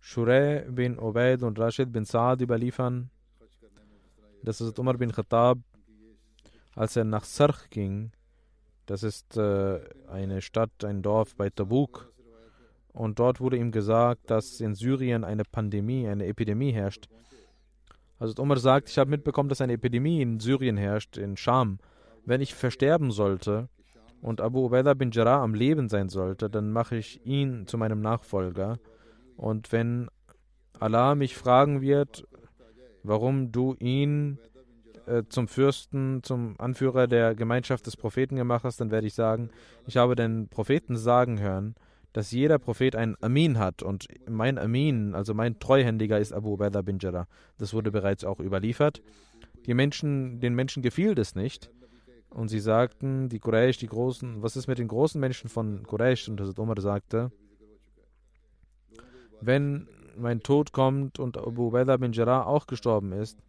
[0.00, 3.10] Shureh bin Ubaid und Rashid bin Saad überliefern,
[4.42, 5.58] dass es Umar bin Khattab,
[6.74, 8.12] als er nach Sarch ging,
[8.86, 12.12] das ist äh, eine Stadt, ein Dorf bei Tabuk,
[12.94, 17.08] und dort wurde ihm gesagt, dass in Syrien eine Pandemie, eine Epidemie herrscht.
[18.18, 21.78] Also Umar sagt, ich habe mitbekommen, dass eine Epidemie in Syrien herrscht, in Scham.
[22.24, 23.68] Wenn ich versterben sollte
[24.22, 28.00] und Abu Ubaidah bin Jarrah am Leben sein sollte, dann mache ich ihn zu meinem
[28.00, 28.78] Nachfolger.
[29.36, 30.08] Und wenn
[30.78, 32.24] Allah mich fragen wird,
[33.02, 34.38] warum du ihn
[35.06, 39.50] äh, zum Fürsten, zum Anführer der Gemeinschaft des Propheten gemacht hast, dann werde ich sagen,
[39.86, 41.74] ich habe den Propheten sagen hören,
[42.14, 46.82] dass jeder Prophet einen Amin hat und mein Amin, also mein Treuhändiger ist Abu Ubaidah
[46.82, 47.26] bin Jarrah.
[47.58, 49.02] Das wurde bereits auch überliefert.
[49.66, 51.70] Die Menschen, den Menschen gefiel das nicht.
[52.30, 56.28] Und sie sagten, die Quraysh, die großen, was ist mit den großen Menschen von Quraysh?
[56.28, 57.32] Und Hazrat Umar sagte,
[59.40, 63.40] wenn mein Tod kommt und Abu Ubaidah bin Jarrah auch gestorben ist,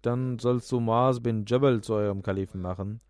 [0.00, 3.02] dann sollst du Muaz bin Jabal zu eurem Kalifen machen.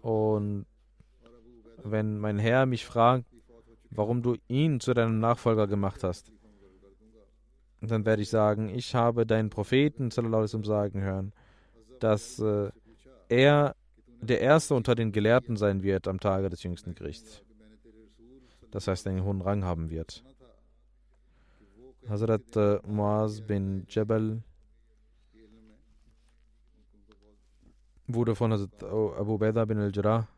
[0.00, 0.66] Und
[1.90, 3.24] wenn mein Herr mich fragt,
[3.90, 6.32] warum du ihn zu deinem Nachfolger gemacht hast,
[7.80, 11.32] dann werde ich sagen, ich habe deinen Propheten sallam, sagen hören,
[12.00, 12.70] dass äh,
[13.28, 13.74] er
[14.20, 17.42] der Erste unter den Gelehrten sein wird am Tage des jüngsten Gerichts.
[18.70, 20.24] Das heißt, einen hohen Rang haben wird.
[22.08, 24.42] Hazrat äh, Muaz bin Jabal
[28.06, 30.28] wurde von Hazrat Abu Beda bin al-Jarrah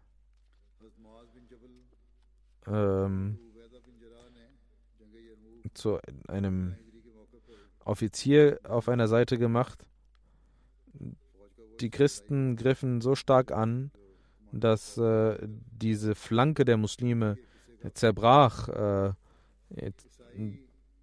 [2.71, 3.39] ähm,
[5.75, 6.77] zu einem
[7.85, 9.85] Offizier auf einer Seite gemacht.
[11.81, 13.91] Die Christen griffen so stark an,
[14.53, 17.39] dass äh, diese Flanke der Muslime
[17.95, 19.13] zerbrach, äh,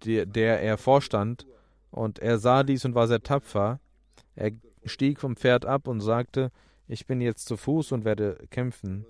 [0.04, 1.46] der, der er vorstand.
[1.90, 3.80] Und er sah dies und war sehr tapfer.
[4.34, 4.52] Er
[4.84, 6.50] stieg vom Pferd ab und sagte,
[6.88, 9.06] ich bin jetzt zu Fuß und werde kämpfen.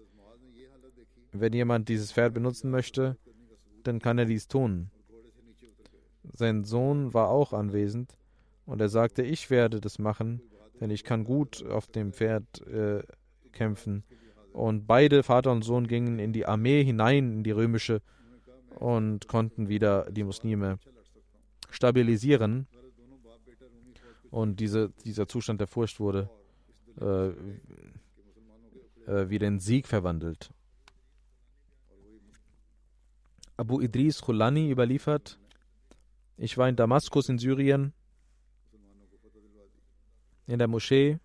[1.41, 3.17] Wenn jemand dieses Pferd benutzen möchte,
[3.85, 4.91] dann kann er dies tun.
[6.33, 8.17] Sein Sohn war auch anwesend
[8.65, 10.41] und er sagte, ich werde das machen,
[10.81, 13.03] denn ich kann gut auf dem Pferd äh,
[13.53, 14.05] kämpfen.
[14.53, 18.03] Und beide, Vater und Sohn, gingen in die Armee hinein, in die römische,
[18.77, 20.79] und konnten wieder die Muslime
[21.71, 22.67] stabilisieren.
[24.31, 26.29] Und diese, dieser Zustand der Furcht wurde
[27.01, 27.29] äh,
[29.07, 30.51] äh, wieder in Sieg verwandelt.
[33.57, 35.39] Abu Idris Khulani überliefert,
[36.37, 37.93] ich war in Damaskus in Syrien,
[40.47, 41.19] in der Moschee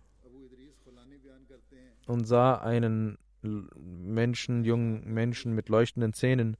[2.06, 6.56] und sah einen Menschen, jungen Menschen mit leuchtenden Zähnen.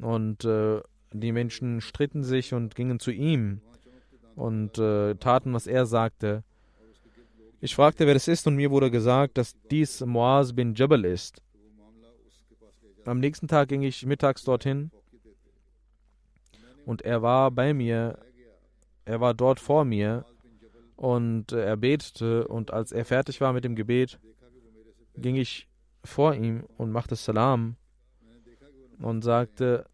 [0.00, 0.80] Und äh,
[1.12, 3.60] die Menschen stritten sich und gingen zu ihm
[4.34, 6.42] und äh, taten, was er sagte.
[7.60, 11.40] Ich fragte, wer es ist, und mir wurde gesagt, dass dies Muaz bin Jabal ist.
[13.04, 14.90] Am nächsten Tag ging ich mittags dorthin
[16.86, 18.18] und er war bei mir,
[19.04, 20.24] er war dort vor mir
[20.96, 24.18] und er betete und als er fertig war mit dem Gebet,
[25.16, 25.68] ging ich
[26.02, 27.76] vor ihm und machte Salam
[28.98, 29.86] und sagte,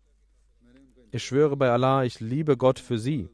[1.10, 3.28] ich schwöre bei Allah, ich liebe Gott für sie.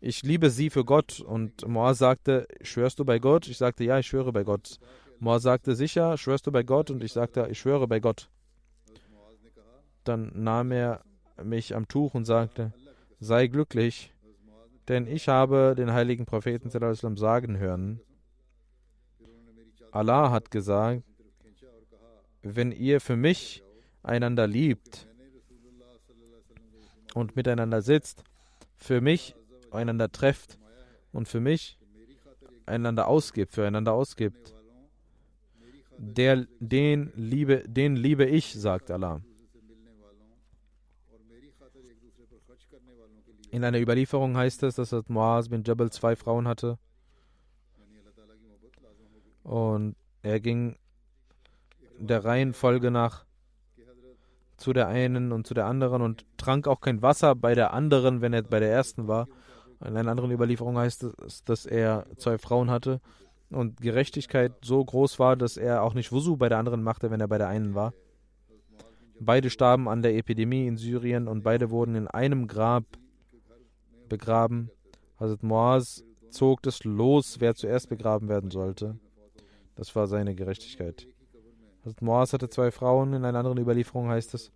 [0.00, 1.20] Ich liebe sie für Gott.
[1.20, 3.48] Und Moaz sagte, schwörst du bei Gott?
[3.48, 4.78] Ich sagte, ja, ich schwöre bei Gott.
[5.18, 6.90] Moaz sagte, sicher, schwörst du bei Gott?
[6.90, 8.28] Und ich sagte, ich schwöre bei Gott.
[10.04, 11.02] Dann nahm er
[11.42, 12.72] mich am Tuch und sagte,
[13.20, 14.12] sei glücklich,
[14.88, 18.00] denn ich habe den heiligen Propheten sagen hören,
[19.92, 21.02] Allah hat gesagt,
[22.42, 23.62] wenn ihr für mich
[24.02, 25.08] einander liebt
[27.14, 28.22] und miteinander sitzt,
[28.76, 29.34] für mich
[29.70, 30.58] einander trefft
[31.12, 31.78] und für mich
[32.66, 34.54] einander ausgibt, füreinander ausgibt,
[35.96, 39.20] der, den, liebe, den liebe ich, sagt Allah.
[43.50, 46.78] In einer Überlieferung heißt es, dass Muaz bin Jabal zwei Frauen hatte.
[49.42, 50.76] Und er ging
[51.98, 53.24] der Reihenfolge nach
[54.58, 58.20] zu der einen und zu der anderen und trank auch kein Wasser bei der anderen,
[58.20, 59.28] wenn er bei der ersten war.
[59.80, 63.00] In einer anderen Überlieferung heißt es, dass er zwei Frauen hatte
[63.50, 67.20] und Gerechtigkeit so groß war, dass er auch nicht Wusu bei der anderen machte, wenn
[67.20, 67.94] er bei der einen war.
[69.20, 72.84] Beide starben an der Epidemie in Syrien und beide wurden in einem Grab
[74.08, 74.70] begraben.
[75.18, 78.98] Hazrat Moaz zog das los, wer zuerst begraben werden sollte.
[79.74, 81.06] Das war seine Gerechtigkeit.
[81.84, 84.52] Hazrat Moaz hatte zwei Frauen, in einer anderen Überlieferung heißt es,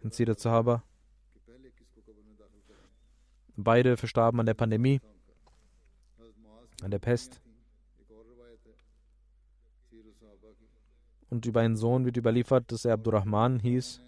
[0.00, 0.82] in Sida Zahaba.
[3.56, 5.00] Beide verstarben an der Pandemie,
[6.82, 7.40] an der Pest.
[11.28, 14.00] Und über einen Sohn wird überliefert, dass er Abdurrahman hieß.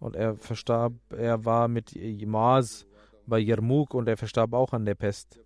[0.00, 1.94] Und er verstarb, er war mit
[2.26, 2.86] Maaz
[3.26, 5.40] bei Yarmouk und er verstarb auch an der Pest.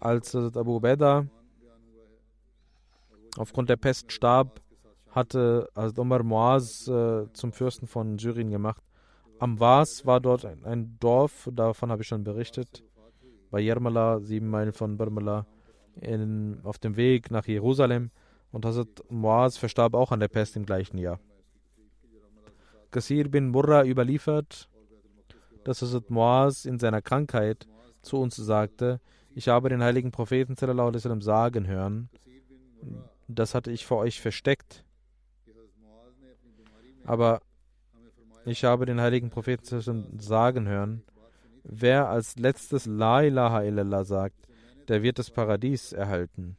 [0.00, 1.26] Als Abu Beda
[3.36, 4.60] aufgrund der Pest starb,
[5.10, 8.82] hatte Hazrat Omar Moaz äh, zum Fürsten von Syrien gemacht.
[9.38, 12.84] Am Was war dort ein, ein Dorf, davon habe ich schon berichtet,
[13.50, 15.46] bei Yermala, sieben Meilen von Barmala,
[16.00, 18.10] in, auf dem Weg nach Jerusalem.
[18.50, 21.18] Und Hazrat Moaz verstarb auch an der Pest im gleichen Jahr.
[22.90, 24.68] Qasir bin Murra überliefert,
[25.64, 27.66] dass Hazrat Moaz in seiner Krankheit
[28.02, 29.00] zu uns sagte,
[29.34, 32.08] ich habe den heiligen Propheten sallam, sagen hören,
[33.28, 34.84] das hatte ich vor euch versteckt.
[37.04, 37.40] Aber
[38.44, 41.02] ich habe den heiligen Propheten sagen hören,
[41.64, 44.48] wer als letztes La ilaha illallah sagt,
[44.88, 46.56] der wird das Paradies erhalten.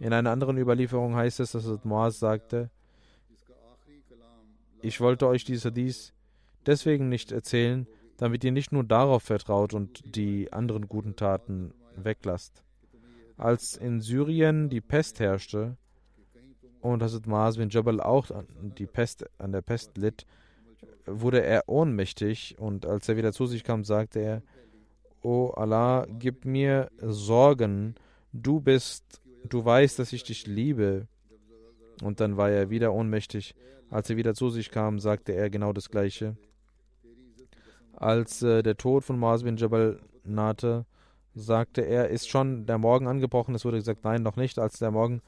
[0.00, 2.70] In einer anderen Überlieferung heißt es, dass Moaz sagte,
[4.82, 6.12] ich wollte euch dies dies
[6.66, 7.86] deswegen nicht erzählen,
[8.16, 12.62] damit ihr nicht nur darauf vertraut und die anderen guten Taten weglasst.
[13.36, 15.76] Als in Syrien die Pest herrschte
[16.80, 18.46] und Hazrat Maas bin Jabal auch an,
[18.78, 20.26] die Pest, an der Pest litt,
[21.06, 24.42] wurde er ohnmächtig und als er wieder zu sich kam, sagte er,
[25.22, 27.94] O Allah, gib mir Sorgen,
[28.32, 31.08] du bist, du weißt, dass ich dich liebe.
[32.02, 33.54] Und dann war er wieder ohnmächtig.
[33.88, 36.36] Als er wieder zu sich kam, sagte er genau das Gleiche.
[37.96, 40.86] Als äh, der Tod von Maas bin Jabal nahte,
[41.34, 43.54] sagte er, ist schon der Morgen angebrochen?
[43.54, 44.58] Es wurde gesagt, nein, noch nicht.
[44.58, 45.22] Als der Morgen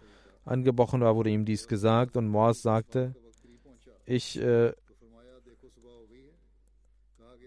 [0.45, 3.15] angebrochen war, wurde ihm dies gesagt und Moaz sagte,
[4.05, 4.73] ich äh,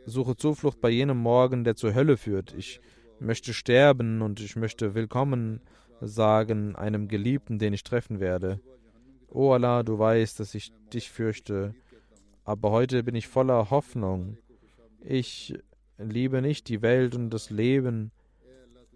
[0.05, 2.53] suche Zuflucht bei jenem Morgen, der zur Hölle führt.
[2.53, 2.82] Ich
[3.20, 5.61] möchte sterben und ich möchte willkommen
[6.01, 8.59] sagen einem Geliebten, den ich treffen werde.
[9.30, 11.76] O Allah, du weißt, dass ich dich fürchte,
[12.45, 14.38] aber heute bin ich voller Hoffnung.
[15.01, 15.53] Ich
[15.97, 18.11] liebe nicht die Welt und das Leben,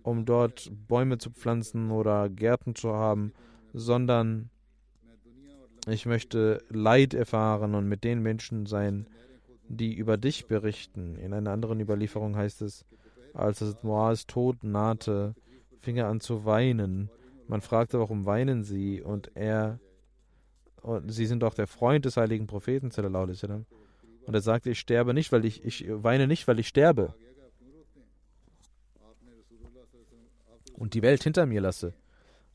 [0.04, 3.34] um dort Bäume zu pflanzen oder Gärten zu haben,
[3.74, 4.50] sondern
[5.88, 9.08] ich möchte Leid erfahren und mit den Menschen sein,
[9.68, 11.16] die über dich berichten.
[11.16, 12.86] In einer anderen Überlieferung heißt es,
[13.34, 15.36] als Moas Tod nahte,
[15.80, 17.10] fing er an zu weinen.
[17.48, 19.02] Man fragte, warum weinen sie?
[19.02, 19.80] Und er,
[20.82, 22.92] und sie sind doch der Freund des heiligen Propheten,
[24.26, 27.14] und er sagte, ich sterbe nicht, weil ich, ich weine nicht, weil ich sterbe.
[30.74, 31.94] Und die Welt hinter mir lasse,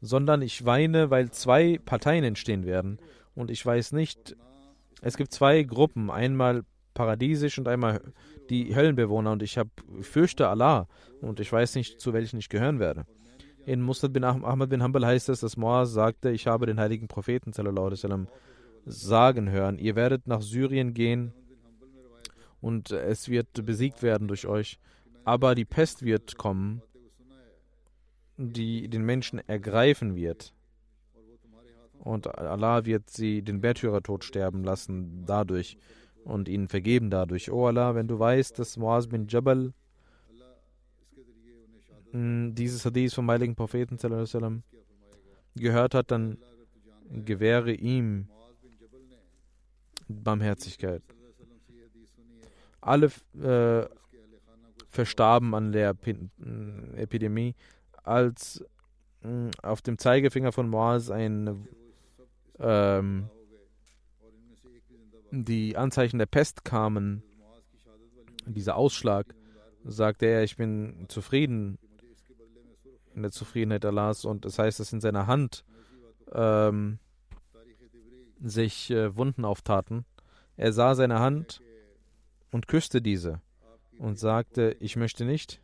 [0.00, 2.98] sondern ich weine, weil zwei Parteien entstehen werden.
[3.34, 4.36] Und ich weiß nicht,
[5.00, 6.64] es gibt zwei Gruppen, einmal
[6.94, 8.00] paradiesisch und einmal
[8.50, 9.68] die Höllenbewohner und ich hab,
[10.00, 10.88] fürchte Allah
[11.20, 13.04] und ich weiß nicht, zu welchen ich gehören werde.
[13.66, 17.06] In Musnad bin Ahmad bin Hanbal heißt es, dass Moaz sagte, ich habe den heiligen
[17.06, 18.26] Propheten sallam,
[18.84, 21.32] sagen hören, ihr werdet nach Syrien gehen
[22.60, 24.78] und es wird besiegt werden durch euch,
[25.24, 26.82] aber die Pest wird kommen,
[28.36, 30.54] die den Menschen ergreifen wird.
[31.98, 35.76] Und Allah wird sie den Märtyrertod sterben lassen dadurch
[36.24, 37.50] und ihnen vergeben dadurch.
[37.50, 39.72] O Allah, wenn du weißt, dass Muaz bin Jabal
[42.12, 43.98] hm, dieses Hadith vom heiligen Propheten
[45.56, 46.38] gehört hat, dann
[47.10, 48.28] gewähre ihm
[50.08, 51.02] Barmherzigkeit.
[52.80, 53.10] Alle
[53.40, 53.88] äh,
[54.88, 57.54] verstarben an der hm, Epidemie,
[58.02, 58.64] als
[59.22, 61.68] mh, hm, auf dem Zeigefinger von Moaz ein
[62.58, 63.28] ähm,
[65.30, 67.22] die Anzeichen der Pest kamen,
[68.46, 69.34] dieser Ausschlag,
[69.84, 71.78] sagte er, ich bin zufrieden
[73.14, 75.64] in der Zufriedenheit Allahs und das heißt, dass in seiner Hand
[76.32, 76.98] ähm,
[78.40, 80.04] sich äh, Wunden auftaten.
[80.56, 81.60] Er sah seine Hand
[82.50, 83.40] und küsste diese
[83.98, 85.60] und sagte, ich möchte nicht,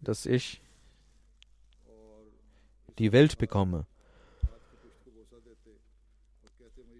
[0.00, 0.62] dass ich
[2.98, 3.86] die Welt bekomme.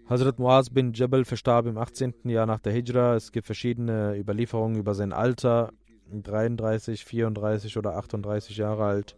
[0.09, 2.13] Hazrat Muaz bin Jabal verstarb im 18.
[2.25, 3.15] Jahr nach der Hijra.
[3.15, 5.73] Es gibt verschiedene Überlieferungen über sein Alter.
[6.09, 9.17] 33, 34 oder 38 Jahre alt.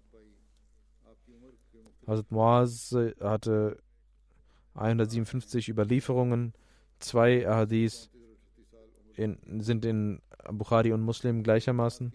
[2.08, 3.78] Hazrat Muaz hatte
[4.74, 6.54] 157 Überlieferungen.
[6.98, 8.10] Zwei Ahadis
[9.20, 12.14] in, sind in Bukhari und Muslim gleichermaßen.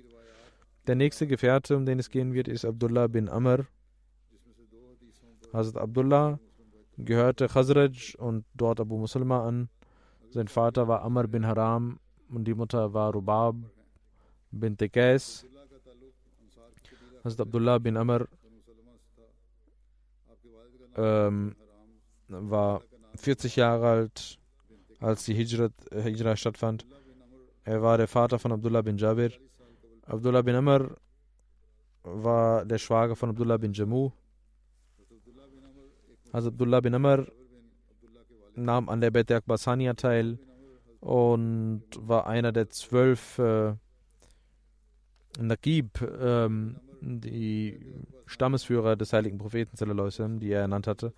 [0.87, 3.67] Der nächste Gefährte, um den es gehen wird, ist Abdullah bin Amr.
[5.53, 6.39] Hazrat Abdullah
[6.97, 9.69] gehörte Khazraj und dort Abu Muslima an.
[10.31, 13.57] Sein Vater war Amr bin Haram und die Mutter war Rubab
[14.51, 15.47] bin Tekais.
[17.23, 18.27] Hazrat Abdullah bin Amr
[20.97, 21.57] ähm,
[22.29, 22.83] war
[23.17, 24.39] 40 Jahre alt,
[25.01, 26.87] als die Hijra, Hijra stattfand.
[27.65, 29.33] Er war der Vater von Abdullah bin Jabir.
[30.07, 30.97] Abdullah bin Amr
[32.03, 34.13] war der Schwager von Abdullah bin Jammu.
[36.33, 37.27] Also Abdullah bin Amr
[38.55, 40.39] nahm an der Bet Akbasania teil
[41.01, 43.75] und war einer der zwölf äh,
[45.39, 47.81] Naqib, ähm, die
[48.27, 49.77] Stammesführer des heiligen Propheten,
[50.41, 51.13] die er ernannt hatte.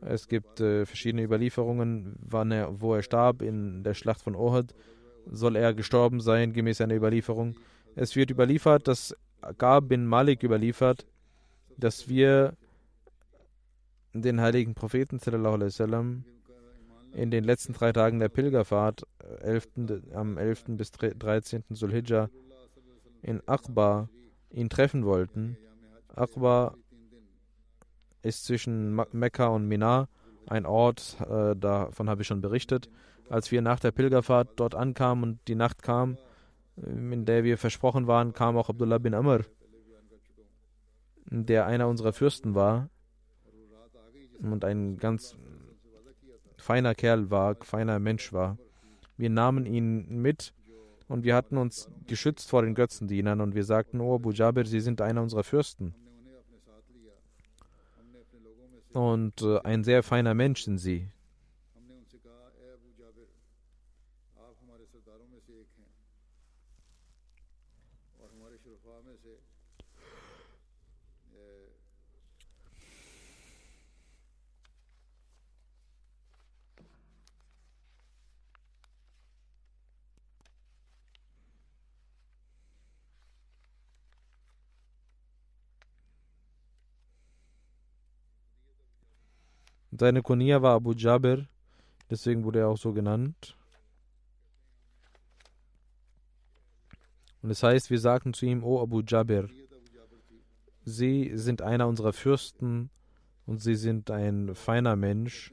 [0.00, 3.42] Es gibt äh, verschiedene Überlieferungen, wann er, wo er starb.
[3.42, 4.74] In der Schlacht von Ohad
[5.26, 7.56] soll er gestorben sein, gemäß einer Überlieferung.
[7.96, 9.14] Es wird überliefert, dass
[9.56, 11.06] Gab bin Malik überliefert,
[11.76, 12.54] dass wir
[14.12, 16.24] den heiligen Propheten sallam,
[17.12, 19.02] in den letzten drei Tagen der Pilgerfahrt
[19.40, 19.68] 11.,
[20.12, 20.64] am 11.
[20.68, 21.64] bis 13.
[21.70, 22.28] Sulhijjah
[23.22, 24.08] in Akbar
[24.50, 25.56] ihn treffen wollten.
[26.14, 26.76] Akbar
[28.28, 30.08] ist zwischen Mekka und Mina
[30.46, 32.88] ein Ort, äh, davon habe ich schon berichtet.
[33.28, 36.16] Als wir nach der Pilgerfahrt dort ankamen und die Nacht kam,
[36.82, 39.40] ähm, in der wir versprochen waren, kam auch Abdullah bin Amr,
[41.26, 42.88] der einer unserer Fürsten war
[44.40, 45.36] und ein ganz
[46.56, 48.56] feiner Kerl war, feiner Mensch war.
[49.16, 50.54] Wir nahmen ihn mit
[51.08, 54.80] und wir hatten uns geschützt vor den Götzendienern und wir sagten, oh Abu Jabir, Sie
[54.80, 55.94] sind einer unserer Fürsten.
[58.92, 61.08] Und äh, ein sehr feiner Mensch sind Sie.
[89.98, 91.48] Seine Kunia war Abu Jabir,
[92.08, 93.56] deswegen wurde er auch so genannt.
[97.42, 99.48] Und es heißt, wir sagten zu ihm, O Abu Jabir,
[100.84, 102.90] Sie sind einer unserer Fürsten
[103.44, 105.52] und Sie sind ein feiner Mensch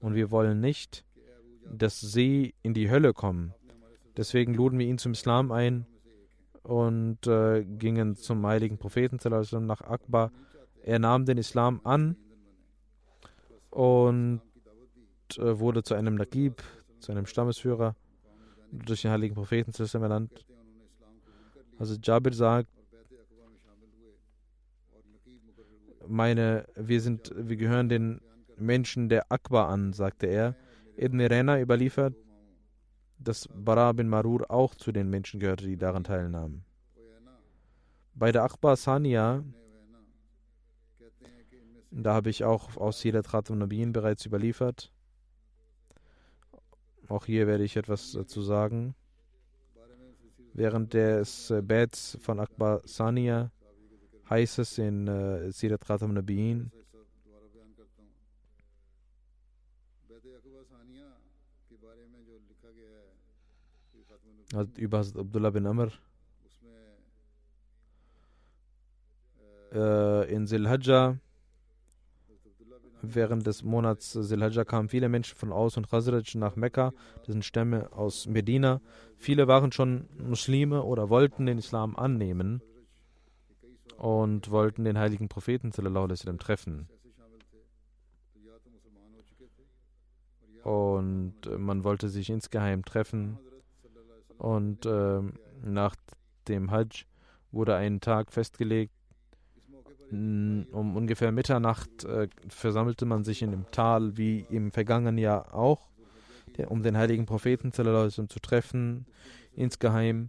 [0.00, 1.06] und wir wollen nicht,
[1.64, 3.54] dass Sie in die Hölle kommen.
[4.18, 5.86] Deswegen luden wir ihn zum Islam ein
[6.62, 9.18] und äh, gingen zum heiligen Propheten
[9.66, 10.30] nach Akbar.
[10.82, 12.16] Er nahm den Islam an
[13.72, 14.42] und
[15.38, 16.62] äh, wurde zu einem Naqib,
[17.00, 17.96] zu einem Stammesführer
[18.70, 20.46] durch den heiligen Propheten ernannt.
[21.78, 22.68] Also Jabir sagt,
[26.06, 28.20] meine, wir sind, wir gehören den
[28.56, 30.54] Menschen der Akbar an, sagte er.
[30.96, 32.14] Ibn Rena überliefert,
[33.18, 36.64] dass Bara bin Marur auch zu den Menschen gehörte, die daran teilnahmen.
[38.14, 39.42] Bei der Akbar Sania
[41.92, 44.90] da habe ich auch aus Sirat Khatam Nabin bereits überliefert.
[47.08, 48.94] Auch hier werde ich etwas dazu sagen.
[50.54, 53.50] Während des äh, Bets von Akbar Sania
[54.30, 56.72] heißt es in äh, Sirat Khatam Nabin,
[64.76, 65.90] über Abdullah bin Amr
[69.72, 71.18] äh, in Silhajjah
[73.04, 77.44] Während des Monats Silhajjah kamen viele Menschen von Aus und Khazraj nach Mekka, das sind
[77.44, 78.80] Stämme aus Medina.
[79.16, 82.62] Viele waren schon Muslime oder wollten den Islam annehmen
[83.96, 86.88] und wollten den heiligen Propheten sallam, treffen.
[90.62, 93.36] Und man wollte sich insgeheim treffen.
[94.38, 95.20] Und äh,
[95.64, 95.96] nach
[96.46, 97.06] dem Hajj
[97.50, 98.94] wurde ein Tag festgelegt,
[100.12, 105.88] um ungefähr Mitternacht äh, versammelte man sich in dem Tal wie im vergangenen Jahr auch,
[106.56, 109.06] der, um den heiligen Propheten zu treffen,
[109.54, 110.28] insgeheim.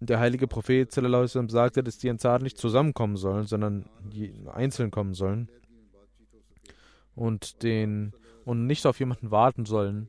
[0.00, 3.86] Der heilige Prophet sagte, dass die Ansar nicht zusammenkommen sollen, sondern
[4.52, 5.48] einzeln kommen sollen
[7.14, 8.12] und, den,
[8.44, 10.08] und nicht auf jemanden warten sollen.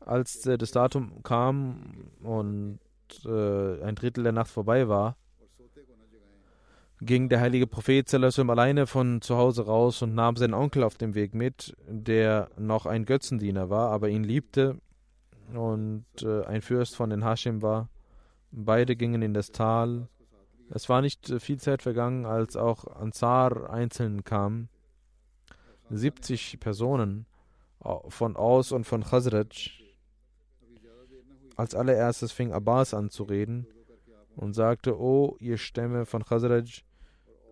[0.00, 2.78] Als äh, das Datum kam und
[3.24, 5.16] äh, ein Drittel der Nacht vorbei war,
[7.04, 10.96] ging der heilige Prophet Salasum alleine von zu Hause raus und nahm seinen Onkel auf
[10.96, 14.78] dem Weg mit, der noch ein Götzendiener war, aber ihn liebte
[15.52, 17.88] und äh, ein Fürst von den Hashim war.
[18.52, 20.08] Beide gingen in das Tal.
[20.70, 24.68] Es war nicht äh, viel Zeit vergangen, als auch Ansar einzeln kam.
[25.90, 27.26] 70 Personen
[28.08, 29.70] von Aus und von Khazraj.
[31.56, 33.66] Als allererstes fing Abbas an zu reden
[34.36, 36.84] und sagte, O ihr Stämme von Khazraj,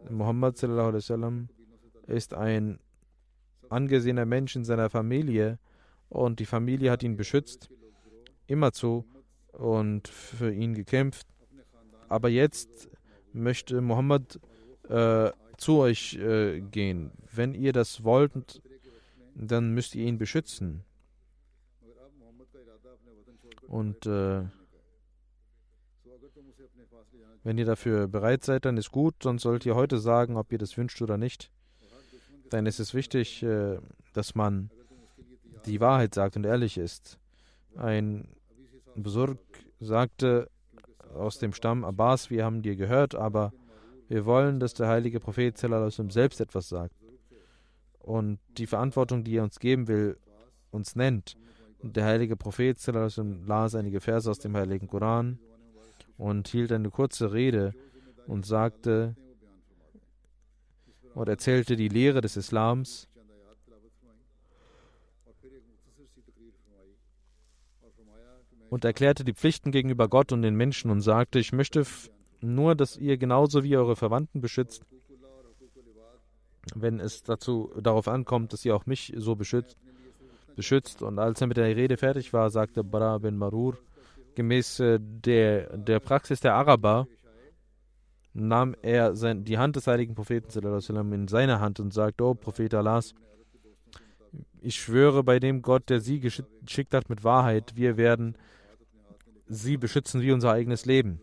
[0.08, 0.62] Muhammad
[2.06, 2.78] ist ein
[3.68, 5.58] angesehener Mensch in seiner Familie
[6.08, 7.70] und die Familie hat ihn beschützt,
[8.46, 9.04] immerzu
[9.52, 11.26] und für ihn gekämpft.
[12.08, 12.90] Aber jetzt
[13.32, 14.40] möchte Muhammad
[14.88, 17.12] äh, zu euch äh, gehen.
[17.32, 18.60] Wenn ihr das wollt,
[19.34, 20.84] dann müsst ihr ihn beschützen.
[23.68, 24.42] Und äh,
[27.42, 30.58] wenn ihr dafür bereit seid, dann ist gut, sonst sollt ihr heute sagen, ob ihr
[30.58, 31.50] das wünscht oder nicht.
[32.52, 33.78] Denn es ist wichtig, äh,
[34.12, 34.70] dass man
[35.66, 37.18] die Wahrheit sagt und ehrlich ist.
[37.76, 38.28] Ein
[38.94, 39.38] Besurg
[39.78, 40.50] sagte
[41.14, 43.52] aus dem Stamm Abbas, wir haben dir gehört, aber
[44.08, 46.94] wir wollen, dass der heilige Prophet selbst etwas sagt.
[48.00, 50.18] Und die Verantwortung, die er uns geben will,
[50.70, 51.36] uns nennt.
[51.78, 55.38] Und der heilige Prophet las einige Verse aus dem heiligen Koran
[56.20, 57.72] und hielt eine kurze Rede
[58.26, 59.16] und sagte
[61.14, 63.08] und erzählte die Lehre des Islams.
[68.68, 71.84] Und erklärte die Pflichten gegenüber Gott und den Menschen und sagte, ich möchte
[72.40, 74.82] nur, dass ihr genauso wie eure Verwandten beschützt,
[76.76, 79.76] wenn es dazu darauf ankommt, dass ihr auch mich so beschützt.
[80.54, 81.02] beschützt.
[81.02, 83.76] Und als er mit der Rede fertig war, sagte Bara bin Marur,
[84.40, 87.06] gemäß äh, der, der Praxis der Araber,
[88.32, 90.48] nahm er sein, die Hand des heiligen Propheten
[91.12, 93.14] in seine Hand und sagte, O Prophet Allahs,
[94.62, 98.34] ich schwöre bei dem Gott, der sie geschickt hat mit Wahrheit, wir werden
[99.46, 101.20] sie beschützen wie unser eigenes Leben.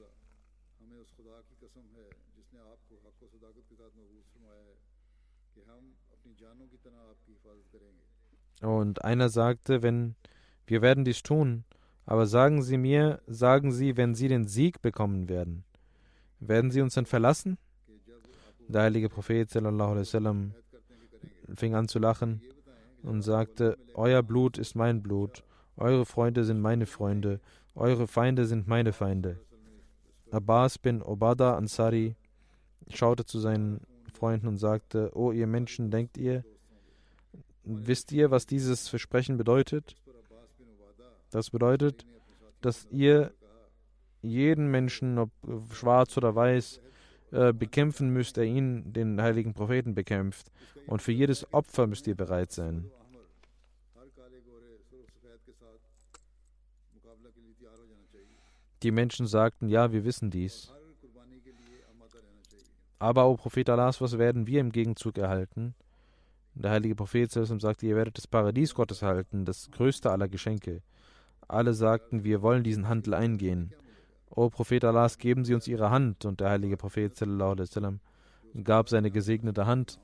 [8.62, 10.16] Und einer sagte, wenn
[10.68, 11.64] wir werden dies tun,
[12.08, 15.64] aber sagen Sie mir, sagen Sie, wenn Sie den Sieg bekommen werden,
[16.40, 17.60] werden Sie uns dann verlassen?
[18.68, 20.54] Der heilige Prophet sallam,
[21.54, 22.42] fing an zu lachen
[23.04, 25.44] und sagte, Euer Blut ist mein Blut,
[25.76, 27.40] eure Freunde sind meine Freunde,
[27.76, 29.40] eure Feinde sind meine Feinde.
[30.32, 32.16] Abbas bin Obada Ansari
[32.90, 33.82] schaute zu seinen
[34.14, 36.44] Freunden und sagte, O ihr Menschen, denkt ihr,
[37.70, 39.98] Wisst ihr, was dieses Versprechen bedeutet?
[41.32, 42.06] Das bedeutet,
[42.62, 43.34] dass ihr
[44.22, 45.32] jeden Menschen, ob
[45.72, 46.82] schwarz oder weiß,
[47.32, 50.52] äh, bekämpfen müsst, der ihn, den heiligen Propheten, bekämpft.
[50.86, 52.90] Und für jedes Opfer müsst ihr bereit sein.
[58.84, 60.72] Die Menschen sagten, ja, wir wissen dies.
[63.00, 65.76] Aber, o Prophet Allahs, was werden wir im Gegenzug erhalten?
[66.54, 70.82] Der heilige Prophet sagte, ihr werdet das Paradies Gottes halten, das größte aller Geschenke.
[71.48, 73.74] Alle sagten, wir wollen diesen Handel eingehen.
[74.30, 76.26] O Prophet Allahs, geben Sie uns Ihre Hand.
[76.26, 78.00] Und der heilige Prophet sallam,
[78.64, 80.00] gab seine gesegnete Hand.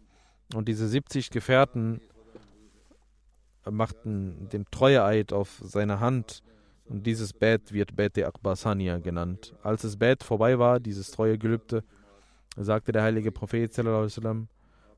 [0.55, 2.01] Und diese 70 Gefährten
[3.69, 6.43] machten den Treueeid auf seine Hand.
[6.85, 9.53] Und dieses Bett wird Bet Akbasania genannt.
[9.63, 11.83] Als das Bett vorbei war, dieses treue Gelübde,
[12.55, 14.47] sagte der heilige Prophet sallam,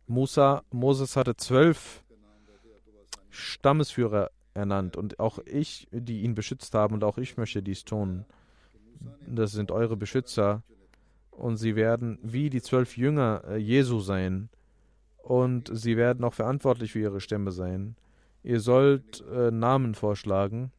[0.07, 2.03] Musa, Moses hatte zwölf
[3.29, 8.25] Stammesführer ernannt und auch ich, die ihn beschützt haben und auch ich möchte dies tun.
[9.27, 10.63] Das sind eure Beschützer
[11.31, 14.49] und sie werden wie die zwölf Jünger äh, Jesu sein
[15.17, 17.95] und sie werden auch verantwortlich für ihre Stämme sein.
[18.43, 20.71] Ihr sollt äh, Namen vorschlagen.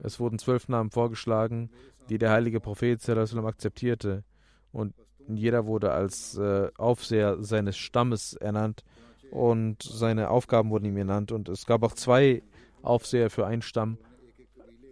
[0.00, 1.70] Es wurden zwölf Namen vorgeschlagen,
[2.08, 4.24] die der heilige Prophet akzeptierte.
[4.72, 4.94] Und
[5.28, 8.84] jeder wurde als äh, Aufseher seines Stammes ernannt
[9.30, 11.32] und seine Aufgaben wurden ihm ernannt.
[11.32, 12.42] Und es gab auch zwei
[12.82, 13.98] Aufseher für einen Stamm.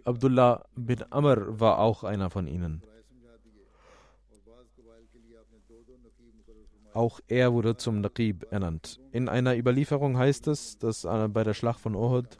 [0.03, 2.81] Abdullah bin Amr war auch einer von ihnen.
[6.93, 8.99] Auch er wurde zum Naqib ernannt.
[9.11, 12.39] In einer Überlieferung heißt es, dass äh, bei der Schlacht von Uhud,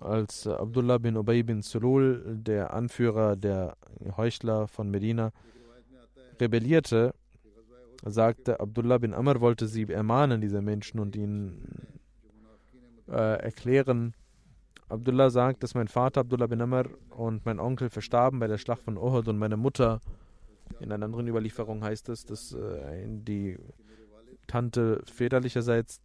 [0.00, 3.76] als Abdullah bin Ubay bin Sulul, der Anführer der
[4.16, 5.30] Heuchler von Medina,
[6.40, 7.14] rebellierte,
[8.04, 12.00] sagte Abdullah bin Amr, wollte sie ermahnen, diese Menschen, und ihnen
[13.08, 14.14] äh, erklären.
[14.88, 18.82] Abdullah sagt, dass mein Vater Abdullah bin Amr und mein Onkel verstarben bei der Schlacht
[18.82, 20.00] von Uhud und meine Mutter.
[20.80, 23.58] In einer anderen Überlieferung heißt es, dass äh, die
[24.46, 26.00] Tante väterlicherseits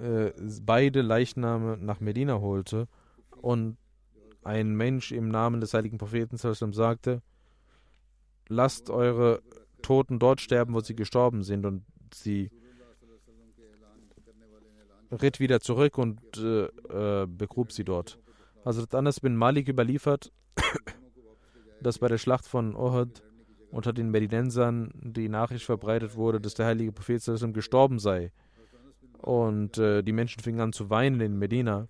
[0.00, 0.32] äh,
[0.62, 2.88] beide Leichname nach Medina holte
[3.40, 3.76] und
[4.42, 7.22] ein Mensch im Namen des heiligen Propheten sagte,
[8.48, 9.42] lasst eure
[9.82, 11.66] Toten dort sterben, wo sie gestorben sind.
[11.66, 12.50] Und sie
[15.10, 18.18] ritt wieder zurück und äh, äh, begrub sie dort.
[18.64, 20.32] Also Anas bin Malik überliefert,
[21.82, 23.22] dass bei der Schlacht von Uhud
[23.70, 27.22] unter den Medinensern die Nachricht verbreitet wurde, dass der heilige Prophet
[27.52, 28.32] gestorben sei.
[29.18, 31.88] Und äh, die Menschen fingen an zu weinen in Medina.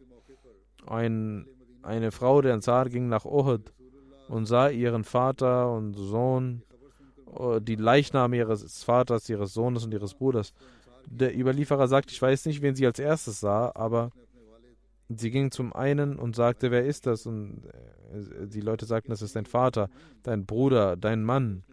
[0.86, 1.46] Ein
[1.84, 3.72] eine Frau der Ansar ging nach Uhud
[4.28, 6.62] und sah ihren Vater und Sohn,
[7.38, 10.52] äh, die Leichname ihres Vaters, ihres Sohnes und ihres Bruders
[11.06, 14.10] Der Überlieferer sagt, ich weiß nicht, wen sie als erstes sah, aber
[15.08, 17.26] sie ging zum einen und sagte, wer ist das?
[17.26, 17.66] Und
[18.12, 19.90] äh, die Leute sagten, das ist dein Vater,
[20.22, 21.64] dein Bruder, dein Mann,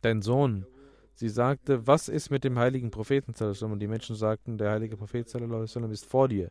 [0.00, 0.66] dein Sohn.
[1.14, 3.32] Sie sagte, was ist mit dem heiligen Propheten?
[3.64, 6.50] Und die Menschen sagten, der heilige Prophet ist vor dir.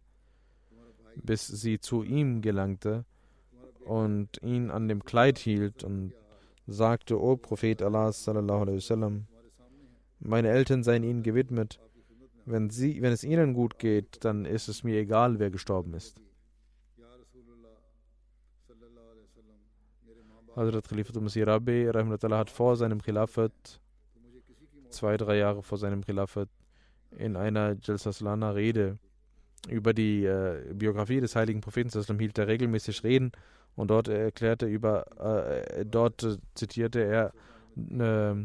[1.16, 3.06] Bis sie zu ihm gelangte
[3.86, 6.14] und ihn an dem Kleid hielt und
[6.68, 8.12] sagte, O Prophet Allah,
[10.20, 11.80] meine Eltern seien ihnen gewidmet.
[12.46, 16.20] Wenn, sie, wenn es ihnen gut geht, dann ist es mir egal, wer gestorben ist.
[20.56, 23.52] Hazrat Khalifatul Masih Rabbi hat vor seinem Khilafat,
[24.90, 26.48] zwei, drei Jahre vor seinem Khilafat,
[27.12, 28.98] in einer Jalsaslana Rede
[29.68, 33.32] über die äh, Biografie des heiligen Propheten hielt er regelmäßig Reden
[33.76, 37.34] und dort erklärte über, äh, dort äh, zitierte er
[37.76, 38.36] äh,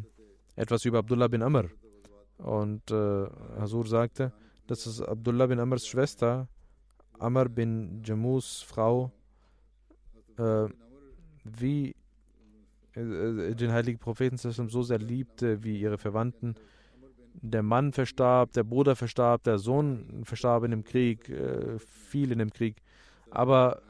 [0.57, 1.71] etwas über Abdullah bin Amr.
[2.39, 3.27] Und äh,
[3.59, 4.33] Hasur sagte,
[4.67, 6.49] dass es Abdullah bin Amrs Schwester,
[7.19, 9.13] Amr bin Jamus Frau,
[10.39, 10.67] äh,
[11.45, 11.95] wie
[12.95, 16.55] äh, den heiligen Propheten so sehr liebte wie ihre Verwandten.
[17.35, 22.39] Der Mann verstarb, der Bruder verstarb, der Sohn verstarb in dem Krieg, äh, viel in
[22.39, 22.77] dem Krieg.
[23.31, 23.83] Aber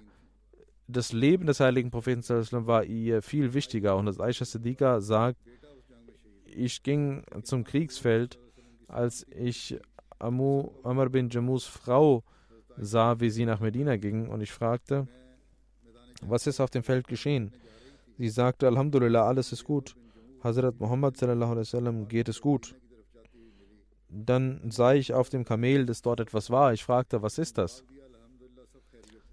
[0.90, 2.22] das Leben des heiligen Propheten
[2.66, 3.96] war ihr viel wichtiger.
[3.96, 5.38] Und das Aisha Siddiqa sagt,
[6.44, 8.38] ich ging zum Kriegsfeld,
[8.88, 9.78] als ich
[10.18, 12.24] Amu, Amr bin Jamus Frau
[12.76, 14.28] sah, wie sie nach Medina ging.
[14.28, 15.06] Und ich fragte,
[16.22, 17.52] was ist auf dem Feld geschehen?
[18.18, 19.94] Sie sagte, Alhamdulillah, alles ist gut.
[20.42, 22.74] Hazrat Muhammad sallam, geht es gut.
[24.08, 26.72] Dann sah ich auf dem Kamel, dass dort etwas war.
[26.72, 27.84] Ich fragte, was ist das?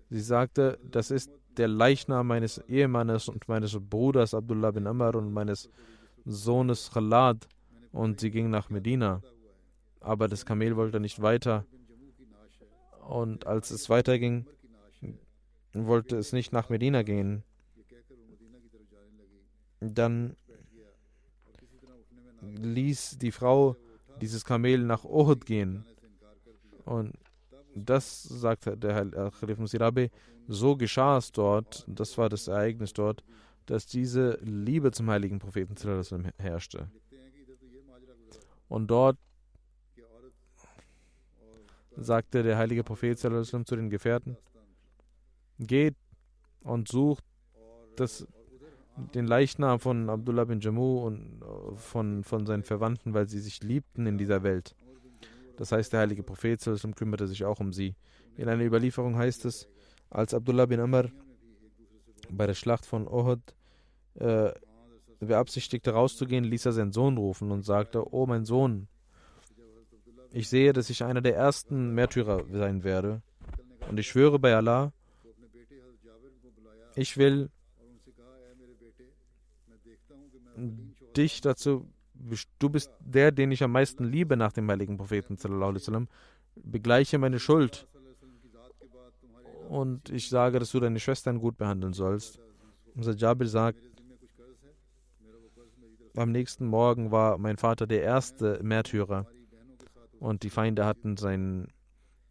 [0.09, 5.33] Sie sagte, das ist der Leichnam meines Ehemannes und meines Bruders Abdullah bin Amr und
[5.33, 5.69] meines
[6.25, 7.47] Sohnes Khalad.
[7.91, 9.21] Und sie ging nach Medina.
[10.01, 11.65] Aber das Kamel wollte nicht weiter.
[13.07, 14.45] Und als es weiterging,
[15.73, 17.43] wollte es nicht nach Medina gehen.
[19.79, 20.35] Dann
[22.41, 23.75] ließ die Frau
[24.21, 25.85] dieses Kamel nach Uhud gehen.
[26.85, 27.13] Und
[27.85, 30.09] das, sagte der Khalif Musirabe,
[30.47, 33.23] so geschah es dort, das war das Ereignis dort,
[33.65, 35.75] dass diese Liebe zum heiligen Propheten
[36.37, 36.89] herrschte.
[38.69, 39.17] Und dort
[41.95, 44.37] sagte der heilige Prophet zu den Gefährten,
[45.59, 45.95] geht
[46.61, 47.23] und sucht
[47.95, 48.27] das,
[49.13, 51.41] den Leichnam von Abdullah bin Jammu und
[51.75, 54.75] von, von seinen Verwandten, weil sie sich liebten in dieser Welt.
[55.57, 56.61] Das heißt, der heilige Prophet
[56.95, 57.95] kümmerte sich auch um sie.
[58.35, 59.67] In einer Überlieferung heißt es,
[60.09, 61.09] als Abdullah bin Amr
[62.29, 63.41] bei der Schlacht von Uhud
[64.15, 64.51] äh,
[65.19, 68.87] beabsichtigte rauszugehen, ließ er seinen Sohn rufen und sagte, oh mein Sohn,
[70.31, 73.21] ich sehe, dass ich einer der ersten Märtyrer sein werde.
[73.89, 74.91] Und ich schwöre bei Allah,
[76.95, 77.49] ich will
[81.15, 81.87] dich dazu,
[82.59, 85.37] du bist der, den ich am meisten liebe nach dem heiligen Propheten,
[86.55, 87.87] begleiche meine Schuld.
[89.69, 92.39] Und ich sage, dass du deine Schwestern gut behandeln sollst.
[92.95, 93.79] Unser Jabir sagt,
[96.15, 99.27] am nächsten Morgen war mein Vater der erste Märtyrer
[100.19, 101.67] und die Feinde hatten sein,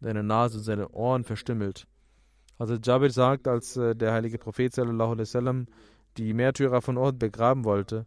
[0.01, 1.87] seine Nase und seine Ohren verstümmelt.
[2.57, 5.67] Also Jabir sagt, als äh, der heilige Prophet sallam,
[6.17, 8.05] die Märtyrer von Ort begraben wollte,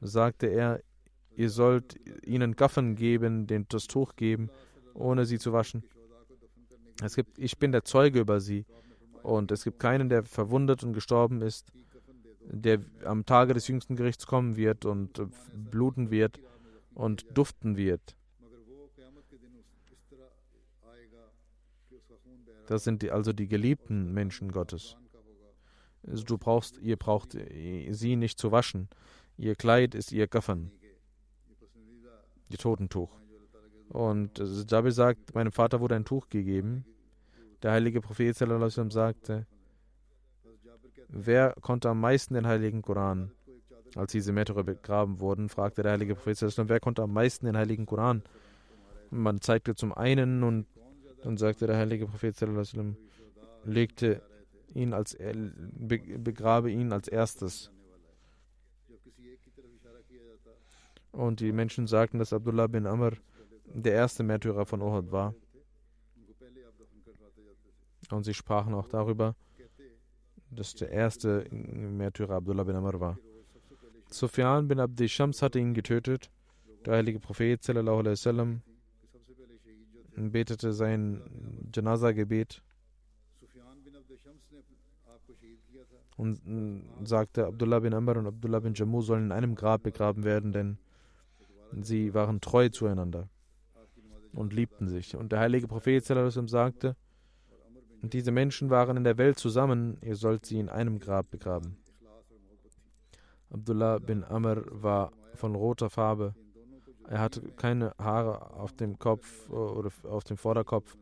[0.00, 0.80] sagte er,
[1.40, 4.50] ihr sollt ihnen Gaffen geben, den das Tuch geben,
[4.94, 5.82] ohne sie zu waschen.
[7.02, 8.66] Es gibt, ich bin der Zeuge über sie
[9.22, 11.72] und es gibt keinen, der verwundet und gestorben ist
[12.52, 16.40] der am Tage des jüngsten Gerichts kommen wird und äh, bluten wird
[16.94, 18.16] und duften wird.
[22.66, 24.96] Das sind die, also die geliebten Menschen Gottes.
[26.02, 28.88] Du brauchst, ihr braucht äh, sie nicht zu waschen.
[29.36, 30.70] Ihr Kleid ist ihr Gaffern,
[32.56, 33.10] Totentuch.
[33.88, 36.84] Und äh, Jabir sagt, meinem Vater wurde ein Tuch gegeben.
[37.62, 39.46] Der heilige Prophet sagte,
[41.12, 43.32] Wer konnte am meisten den heiligen Koran?
[43.96, 47.86] Als diese Märtyrer begraben wurden, fragte der heilige Prophet, wer konnte am meisten den heiligen
[47.86, 48.22] Koran?
[49.10, 50.66] Man zeigte zum einen und
[51.24, 52.36] dann sagte der heilige Prophet,
[53.64, 54.22] legte
[54.72, 57.72] ihn als, begrabe ihn als erstes.
[61.12, 63.12] Und die Menschen sagten, dass Abdullah bin Amr
[63.64, 65.34] der erste Märtyrer von Uhud war.
[68.10, 69.36] Und sie sprachen auch darüber,
[70.50, 73.18] dass der erste Märtyrer Abdullah bin Amr war.
[74.08, 76.30] Sufyan bin Abdi Shams hatte ihn getötet.
[76.84, 78.62] Der heilige Prophet sallam,
[80.16, 82.62] betete sein Janaza-Gebet
[86.16, 86.40] und
[87.04, 90.78] sagte, Abdullah bin Amr und Abdullah bin Jammu sollen in einem Grab begraben werden, denn
[91.72, 93.28] sie waren treu zueinander
[94.32, 95.16] und liebten sich.
[95.16, 96.96] Und der heilige Prophet sagte,
[98.02, 101.76] diese Menschen waren in der Welt zusammen, ihr sollt sie in einem Grab begraben.
[103.52, 106.34] Abdullah bin Amr war von roter Farbe.
[107.08, 110.96] Er hatte keine Haare auf dem Kopf oder auf dem Vorderkopf.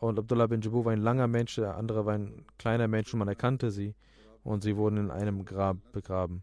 [0.00, 3.20] Und Abdullah bin Jabu war ein langer Mensch, der andere war ein kleiner Mensch und
[3.20, 3.94] man erkannte sie.
[4.42, 6.42] Und sie wurden in einem Grab begraben.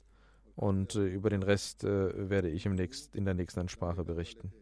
[0.56, 4.52] Und äh, über den Rest äh, werde ich im nächst, in der nächsten Ansprache berichten.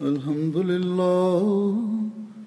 [0.00, 2.23] الحمد لله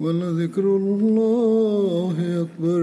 [0.00, 2.80] ولذكر الله أكبر.